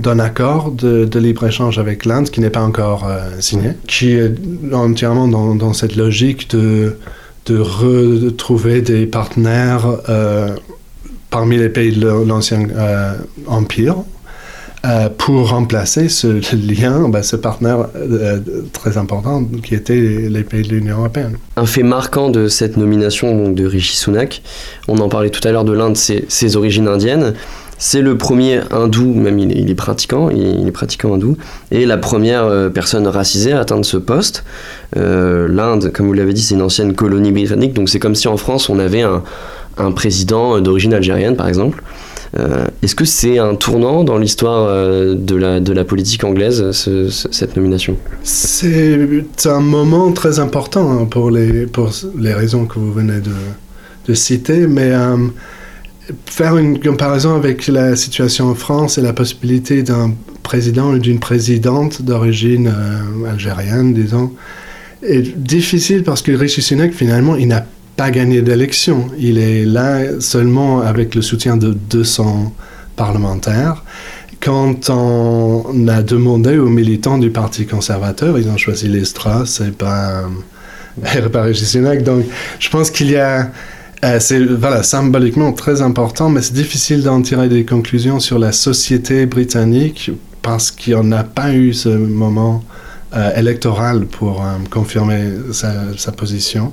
[0.00, 4.32] d'un accord de, libre-échange avec l'Inde qui n'est pas encore euh, signé, qui est
[4.72, 6.96] entièrement dans, cette logique de,
[7.48, 10.54] retrouver des partenaires euh,
[11.30, 13.14] parmi les pays de l'ancien euh,
[13.46, 13.96] empire,
[15.18, 17.88] pour remplacer ce lien, bah, ce partenaire
[18.72, 21.36] très important qui était les pays de l'Union européenne.
[21.56, 24.42] Un fait marquant de cette nomination de Rishi Sunak,
[24.88, 27.34] on en parlait tout à l'heure de l'Inde, ses origines indiennes.
[27.82, 31.38] C'est le premier hindou, même il est, pratiquant, il est, pratiquant hindou,
[31.70, 34.44] et la première euh, personne racisée à atteindre ce poste.
[34.98, 38.28] Euh, L'Inde, comme vous l'avez dit, c'est une ancienne colonie britannique, donc c'est comme si
[38.28, 39.22] en France on avait un,
[39.78, 41.82] un président d'origine algérienne, par exemple.
[42.38, 46.70] Euh, Est-ce que c'est un tournant dans l'histoire euh, de, la, de la politique anglaise,
[46.72, 47.96] ce- ce- cette nomination?
[48.22, 49.08] C'est
[49.46, 53.32] un moment très important hein, pour les, pour les raisons que vous venez de,
[54.06, 55.16] de citer, mais euh,
[56.26, 61.20] faire une comparaison avec la situation en France et la possibilité d'un président ou d'une
[61.20, 64.32] présidente d'origine euh, algérienne, disons,
[65.02, 67.64] est difficile parce que Rishi Sunak, finalement, il n'a
[67.96, 69.08] pas gagné d'élection.
[69.18, 72.54] Il est là seulement avec le soutien de 200
[72.96, 73.84] parlementaires.
[74.40, 79.70] Quand on a demandé aux militants du Parti conservateur, ils ont choisi les Strass et
[79.70, 80.24] pas,
[81.32, 82.02] pas Rishi Sunak.
[82.02, 82.24] Donc,
[82.58, 83.50] je pense qu'il y a.
[84.02, 88.52] euh, c'est voilà, symboliquement très important, mais c'est difficile d'en tirer des conclusions sur la
[88.52, 92.64] société britannique parce qu'il n'y en a pas eu ce moment
[93.14, 96.72] euh, électoral pour euh, confirmer sa, position.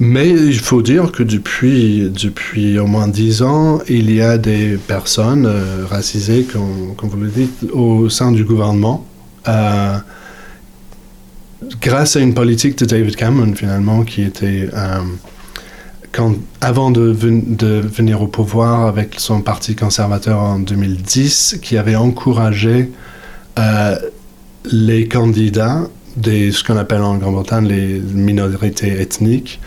[0.00, 4.78] Mais il faut dire que depuis, depuis au moins dix ans, il y a des
[4.78, 5.50] personnes
[5.90, 9.04] racisées, comme, comme vous le dites, au sein du gouvernement.
[11.80, 14.98] Grâce à une politique de David Cameron, finalement, qui était, euh,
[16.12, 21.76] quand, avant de, ven- de venir au pouvoir avec son parti conservateur en 2010, qui
[21.76, 22.90] avait encouragé
[23.58, 23.96] euh,
[24.70, 25.82] les candidats
[26.16, 29.60] des ce qu'on appelle en Grande-Bretagne les minorités ethniques.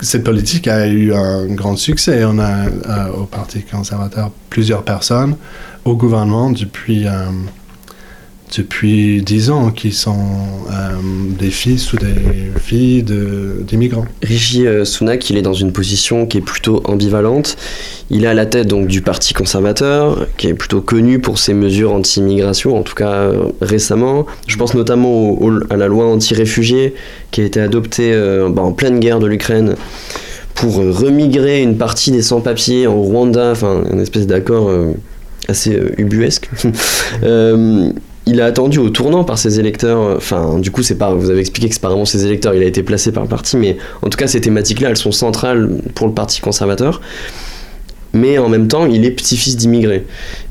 [0.00, 2.24] Cette politique a eu un grand succès.
[2.24, 5.36] On a euh, au Parti conservateur plusieurs personnes
[5.84, 7.06] au gouvernement depuis,
[8.58, 10.16] depuis 10 ans qui sont
[10.70, 10.72] euh,
[11.38, 12.14] des fils ou des
[12.60, 14.04] filles de- d'immigrants.
[14.22, 17.56] Rishi euh, Sunak, il est dans une position qui est plutôt ambivalente.
[18.10, 21.54] Il est à la tête donc du Parti conservateur, qui est plutôt connu pour ses
[21.54, 24.26] mesures anti-immigration, en tout cas euh, récemment.
[24.46, 26.94] Je pense notamment au- au- à la loi anti-réfugiés
[27.30, 28.12] qui a été adoptée
[28.50, 29.74] bah, en pleine guerre de l'Ukraine
[30.54, 34.70] pour remigrer une partie des sans-papiers en Rwanda, enfin une espèce d'accord
[35.48, 36.48] assez ubuesque.
[38.26, 40.00] Il a attendu au tournant par ses électeurs.
[40.00, 41.12] euh, Enfin, du coup, c'est pas.
[41.12, 42.54] Vous avez expliqué que c'est pas vraiment ses électeurs.
[42.54, 45.12] Il a été placé par le parti, mais en tout cas, ces thématiques-là, elles sont
[45.12, 47.00] centrales pour le parti conservateur.
[48.14, 50.06] Mais en même temps, il est petit-fils d'immigrés.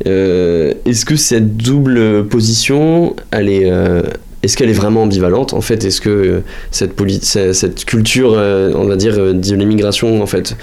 [0.06, 4.02] Euh, Est-ce que cette double position, elle est, euh,
[4.44, 8.98] est-ce qu'elle est vraiment ambivalente En fait, est-ce que euh, cette, culture, euh, on va
[8.98, 10.58] dire, euh, de l'immigration, en fait,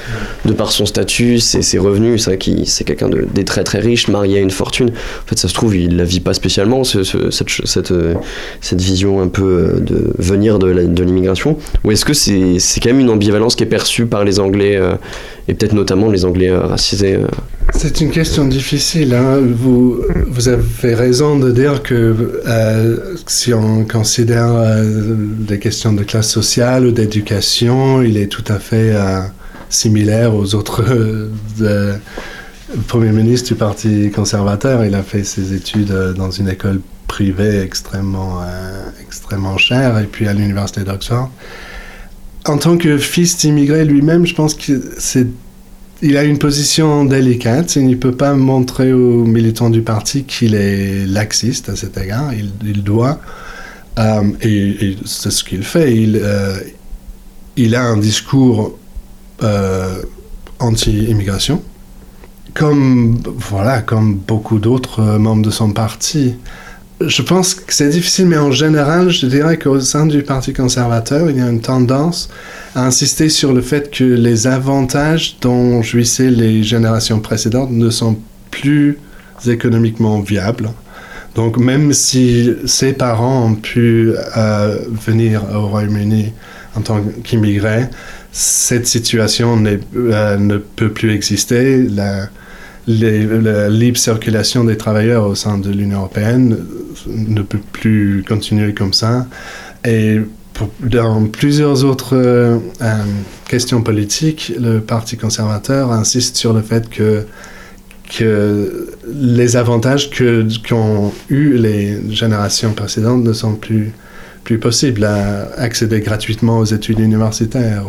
[0.44, 4.08] de par son statut, ses, revenus, c'est qu'il c'est quelqu'un de, des très très riche,
[4.08, 4.90] marié à une fortune.
[4.90, 9.28] En fait, ça se trouve, il la vit pas spécialement, ce- ce- cette, vision un
[9.28, 11.56] peu de venir de l'immigration.
[11.84, 14.78] Ou est-ce que c'est quand même une ambivalence qui est perçue par les Anglais,
[15.48, 17.18] et peut-être notamment les Anglais racisés
[17.74, 19.14] C'est une question difficile.
[19.14, 19.38] hein.
[19.40, 24.84] Vous, vous avez raison de dire que euh, si on considère euh,
[25.38, 29.20] des questions de classe sociale ou d'éducation, il est tout à fait euh,
[29.70, 30.82] similaire aux autres
[31.58, 31.94] de-
[32.72, 34.84] le Premier ministre du Parti conservateur.
[34.84, 38.38] Il a fait ses études dans une école privée extrêmement,
[39.02, 41.30] extrêmement chère et puis à l'université d'Oxford.
[42.46, 45.26] En tant que fils d'immigré lui-même, je pense que c'est
[46.02, 47.76] il a une position délicate.
[47.76, 52.32] Il ne peut pas montrer aux militants du parti qu'il est laxiste à cet égard.
[52.34, 53.20] Il, doit,
[53.98, 55.94] euh, et, c'est ce qu'il fait.
[55.94, 56.60] Il, euh,
[57.74, 58.78] a un discours
[59.42, 60.02] euh,
[60.58, 61.62] anti-immigration,
[62.54, 66.34] comme voilà, comme beaucoup d'autres membres de son parti.
[67.00, 71.30] Je pense que c'est difficile, mais en général, je dirais qu'au sein du Parti conservateur,
[71.30, 72.28] il y a une tendance
[72.74, 78.18] à insister sur le fait que les avantages dont jouissaient les générations précédentes ne sont
[78.50, 78.98] plus
[79.46, 80.70] économiquement viables.
[81.34, 86.34] Donc même si ses parents ont pu euh, venir au Royaume-Uni
[86.76, 87.86] en tant qu'immigrés,
[88.30, 91.86] cette situation euh, ne peut plus exister.
[92.90, 96.58] La libre circulation des travailleurs au sein de l'Union européenne
[97.06, 99.26] ne peut plus continuer comme ça.
[99.86, 100.20] Et
[100.80, 102.94] dans plusieurs autres euh, euh,
[103.48, 107.24] questions politiques, le Parti conservateur insiste sur le fait que,
[108.18, 113.92] que les avantages qu'ont eu les générations précédentes ne sont plus,
[114.44, 115.04] plus possibles.
[115.04, 117.84] À accéder gratuitement aux études universitaires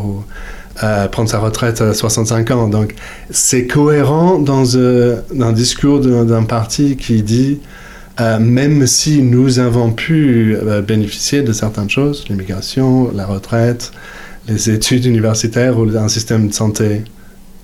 [0.82, 2.68] euh, prendre sa retraite à 65 ans.
[2.68, 2.94] Donc,
[3.30, 7.60] c'est cohérent dans euh, un discours d'un parti qui dit,
[8.20, 13.92] euh, même si nous avons pu euh, bénéficier de certaines choses, l'immigration, la retraite,
[14.48, 17.02] les études universitaires ou un système de santé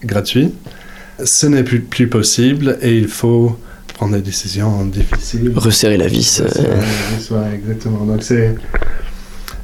[0.02, 0.54] gratuit,
[1.22, 3.58] ce n'est plus, plus possible et il faut
[3.92, 5.52] prendre des décisions difficiles.
[5.54, 6.40] Resserrer la vis.
[6.40, 8.04] Resserrer euh, la vis, ouais, exactement.
[8.04, 8.54] Donc c'est,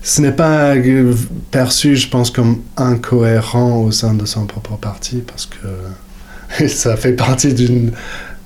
[0.05, 1.15] ce n'est pas euh,
[1.51, 7.15] perçu, je pense, comme incohérent au sein de son propre parti parce que ça fait
[7.15, 7.55] partie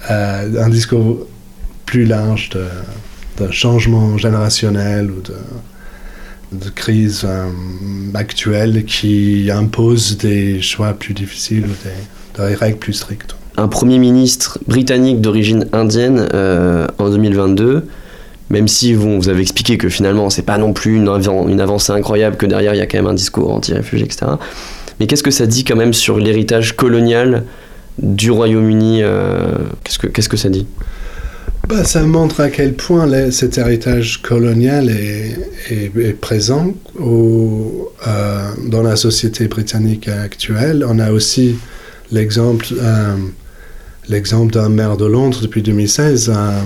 [0.09, 1.27] euh, d'un discours
[1.85, 7.49] plus large de, changement générationnel ou de, de crise euh,
[8.15, 13.35] actuelle qui impose des choix plus difficiles ou des, règles plus strictes.
[13.57, 16.29] un Premier ministre britannique d'origine indienne
[16.99, 17.85] en 2022,
[18.51, 21.09] même si bon, vous avez expliqué que finalement c'est pas non plus une,
[21.49, 24.27] une avancée incroyable, que derrière il y a quand même un discours anti-réfugié, etc.
[25.01, 27.45] Mais qu'est-ce que ça dit quand même sur l'héritage colonial
[27.99, 29.53] du Royaume-Uni euh,
[29.85, 30.67] qu'est-ce, que, que ça dit?
[31.69, 39.49] Bah, ça montre à quel point cet héritage colonial est, présent euh, dans la société
[39.49, 40.85] britannique actuelle.
[40.89, 41.57] On a aussi
[42.11, 43.15] l'exemple euh,
[44.09, 46.63] l'exemple d'un maire de Londres depuis 2016 euh, euh,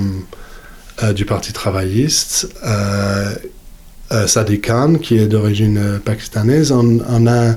[1.14, 3.34] du Parti travailliste, euh,
[4.12, 6.70] euh, Sadiq Khan, qui est d'origine euh, pakistanaise.
[6.70, 7.56] On a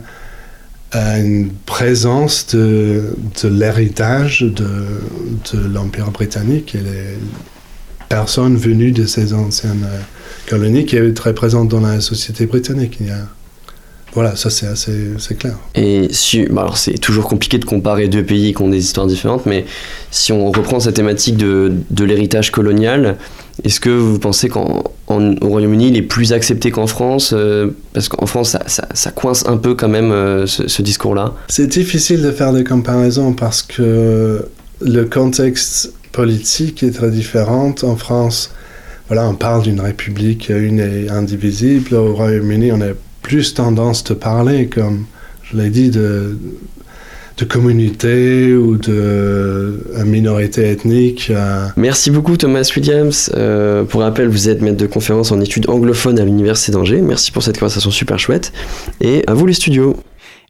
[0.95, 3.03] euh, une présence de,
[3.43, 7.17] l'héritage de, l'Empire britannique et les
[8.07, 9.99] personnes venues de ces anciennes euh,
[10.47, 12.99] colonies qui est très présente dans la société britannique.
[14.15, 15.55] Voilà, ça c'est assez c'est clair.
[15.75, 19.07] Et si, bah alors c'est toujours compliqué de comparer deux pays qui ont des histoires
[19.07, 19.65] différentes, mais
[20.09, 23.17] si on reprend cette thématique de, de l'héritage colonial,
[23.63, 28.25] est-ce que vous pensez qu'au Royaume-Uni, il est plus accepté qu'en France euh, Parce qu'en
[28.25, 31.33] France, ça, ça- ça coince un peu quand même euh, ce, ce discours-là?
[31.49, 34.45] C'est difficile de faire des comparaisons parce que
[34.81, 37.73] le contexte politique est très différent.
[37.83, 38.51] En France,
[39.07, 41.95] voilà, on parle d'une république une et indivisible.
[41.95, 42.87] Au Royaume-Uni, on a
[43.25, 45.05] plus tendance de parler, comme
[45.41, 46.37] je l'ai dit, de,
[47.37, 51.31] de communauté ou de euh, minorité ethnique.
[51.31, 53.31] euh, Merci beaucoup Thomas Williams.
[53.35, 57.01] Euh, pour rappel, vous êtes maître de conférence en études anglophones à l'Université d'Angers.
[57.01, 58.53] Merci pour cette conversation super chouette.
[59.01, 59.95] Et à vous les studios.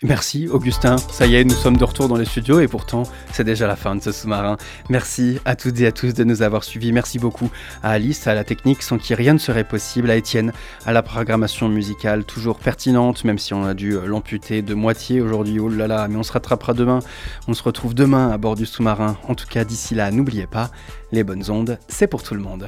[0.07, 3.43] Merci Augustin, ça y est, nous sommes de retour dans les studios et pourtant c'est
[3.43, 4.55] déjà la fin de ce sous-marin.
[4.87, 7.49] Merci à toutes et à tous de nous avoir suivis, merci beaucoup
[7.81, 10.53] à Alice, à la technique sans qui rien ne serait possible, à Étienne,
[10.85, 15.59] à la programmation musicale toujours pertinente même si on a dû l'amputer de moitié aujourd'hui,
[15.59, 16.99] oh là là, mais on se rattrapera demain,
[17.47, 19.17] on se retrouve demain à bord du sous-marin.
[19.27, 20.69] En tout cas d'ici là, n'oubliez pas,
[21.11, 22.67] les bonnes ondes, c'est pour tout le monde.